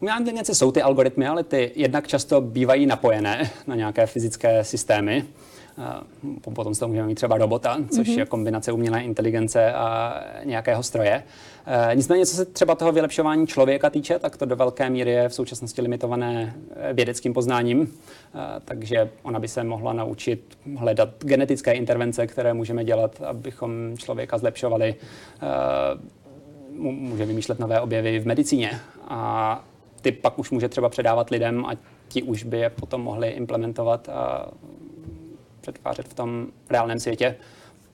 [0.00, 5.24] Umělá inteligence jsou ty algoritmy, ale ty jednak často bývají napojené na nějaké fyzické systémy.
[6.54, 8.18] Potom z toho můžeme mít třeba robota, což mm-hmm.
[8.18, 11.22] je kombinace umělé inteligence a nějakého stroje.
[11.90, 15.28] E, nicméně, co se třeba toho vylepšování člověka týče, tak to do velké míry je
[15.28, 17.94] v současnosti limitované e, vědeckým poznáním.
[18.64, 24.94] Takže ona by se mohla naučit hledat genetické intervence, které můžeme dělat, abychom člověka zlepšovali.
[26.78, 28.70] Může vymýšlet nové objevy v medicíně.
[29.08, 29.64] A
[30.06, 31.72] ty pak už může třeba předávat lidem a
[32.08, 34.50] ti už by je potom mohli implementovat a
[35.60, 37.36] přetvářet v tom reálném světě.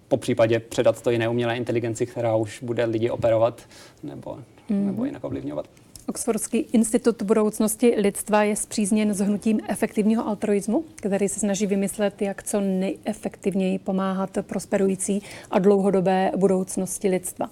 [0.09, 3.63] Po případě předat to jiné umělé inteligenci, která už bude lidi operovat
[4.03, 4.87] nebo, mm.
[4.87, 5.67] nebo jinak ovlivňovat.
[6.07, 12.43] Oxfordský institut budoucnosti lidstva je zpřízněn s hnutím efektivního altruismu, který se snaží vymyslet, jak
[12.43, 17.51] co nejefektivněji pomáhat prosperující a dlouhodobé budoucnosti lidstva.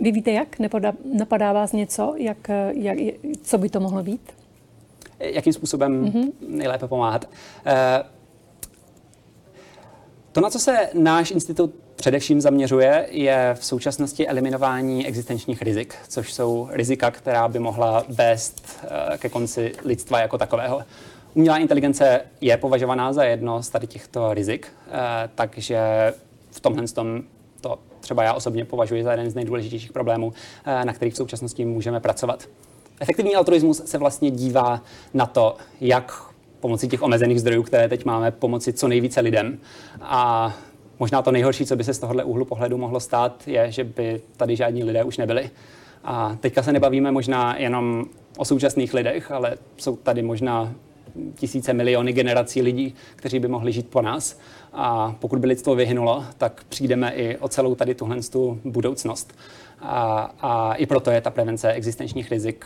[0.00, 0.58] Vy víte jak?
[0.58, 2.98] Nepoda, napadá vás něco, jak, jak,
[3.42, 4.32] co by to mohlo být?
[5.18, 6.32] Jakým způsobem mm-hmm.
[6.48, 7.24] nejlépe pomáhat?
[7.24, 7.72] Uh,
[10.32, 16.32] to, na co se náš institut především zaměřuje, je v současnosti eliminování existenčních rizik, což
[16.32, 20.82] jsou rizika, která by mohla vést uh, ke konci lidstva jako takového.
[21.34, 24.92] Umělá inteligence je považovaná za jedno z tady těchto rizik, uh,
[25.34, 25.78] takže
[26.50, 27.28] v tomhle tom to
[28.02, 30.32] třeba já osobně považuji za jeden z nejdůležitějších problémů,
[30.64, 32.48] eh, na kterých v současnosti můžeme pracovat.
[33.00, 34.82] Efektivní altruismus se vlastně dívá
[35.14, 39.58] na to, jak pomocí těch omezených zdrojů, které teď máme, pomoci co nejvíce lidem.
[40.00, 40.52] A
[40.98, 44.20] možná to nejhorší, co by se z tohohle úhlu pohledu mohlo stát, je, že by
[44.36, 45.50] tady žádní lidé už nebyli.
[46.04, 48.04] A teďka se nebavíme možná jenom
[48.36, 50.74] o současných lidech, ale jsou tady možná
[51.34, 54.38] tisíce, miliony generací lidí, kteří by mohli žít po nás.
[54.72, 59.34] A pokud by lidstvo vyhynulo, tak přijdeme i o celou tady tuhle tu budoucnost.
[59.80, 62.64] A, a i proto je ta prevence existenčních rizik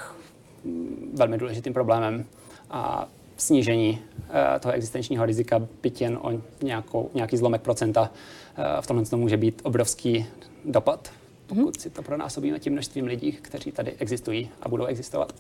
[1.15, 2.25] velmi důležitým problémem.
[2.71, 4.25] A snížení uh,
[4.61, 6.33] toho existenčního rizika, byť jen o
[6.63, 10.27] nějakou, nějaký zlomek procenta, uh, v tomhle to může být obrovský
[10.65, 11.13] dopad,
[11.47, 11.75] pokud hmm.
[11.79, 15.33] si to pronásobíme tím množstvím lidí, kteří tady existují a budou existovat.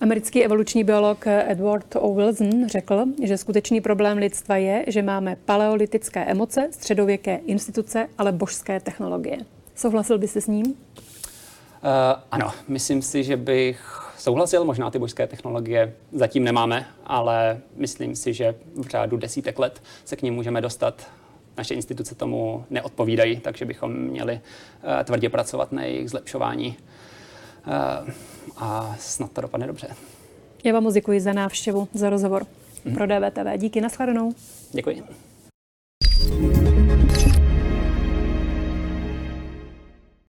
[0.00, 2.14] Americký evoluční biolog Edward O.
[2.14, 8.80] Wilson řekl, že skutečný problém lidstva je, že máme paleolitické emoce, středověké instituce, ale božské
[8.80, 9.38] technologie.
[9.74, 10.66] Souhlasil byste s ním?
[10.66, 10.74] Uh,
[12.30, 14.64] ano, myslím si, že bych souhlasil.
[14.64, 20.16] Možná ty božské technologie zatím nemáme, ale myslím si, že v řádu desítek let se
[20.16, 21.06] k ním můžeme dostat.
[21.56, 26.76] Naše instituce tomu neodpovídají, takže bychom měli uh, tvrdě pracovat na jejich zlepšování.
[28.06, 28.10] Uh,
[28.56, 29.88] a snad to dopadne dobře.
[30.64, 32.46] Já vám moc děkuji za návštěvu, za rozhovor
[32.84, 32.94] mm.
[32.94, 33.58] pro DVTV.
[33.58, 34.32] Díky, nashledanou.
[34.72, 35.04] Děkuji.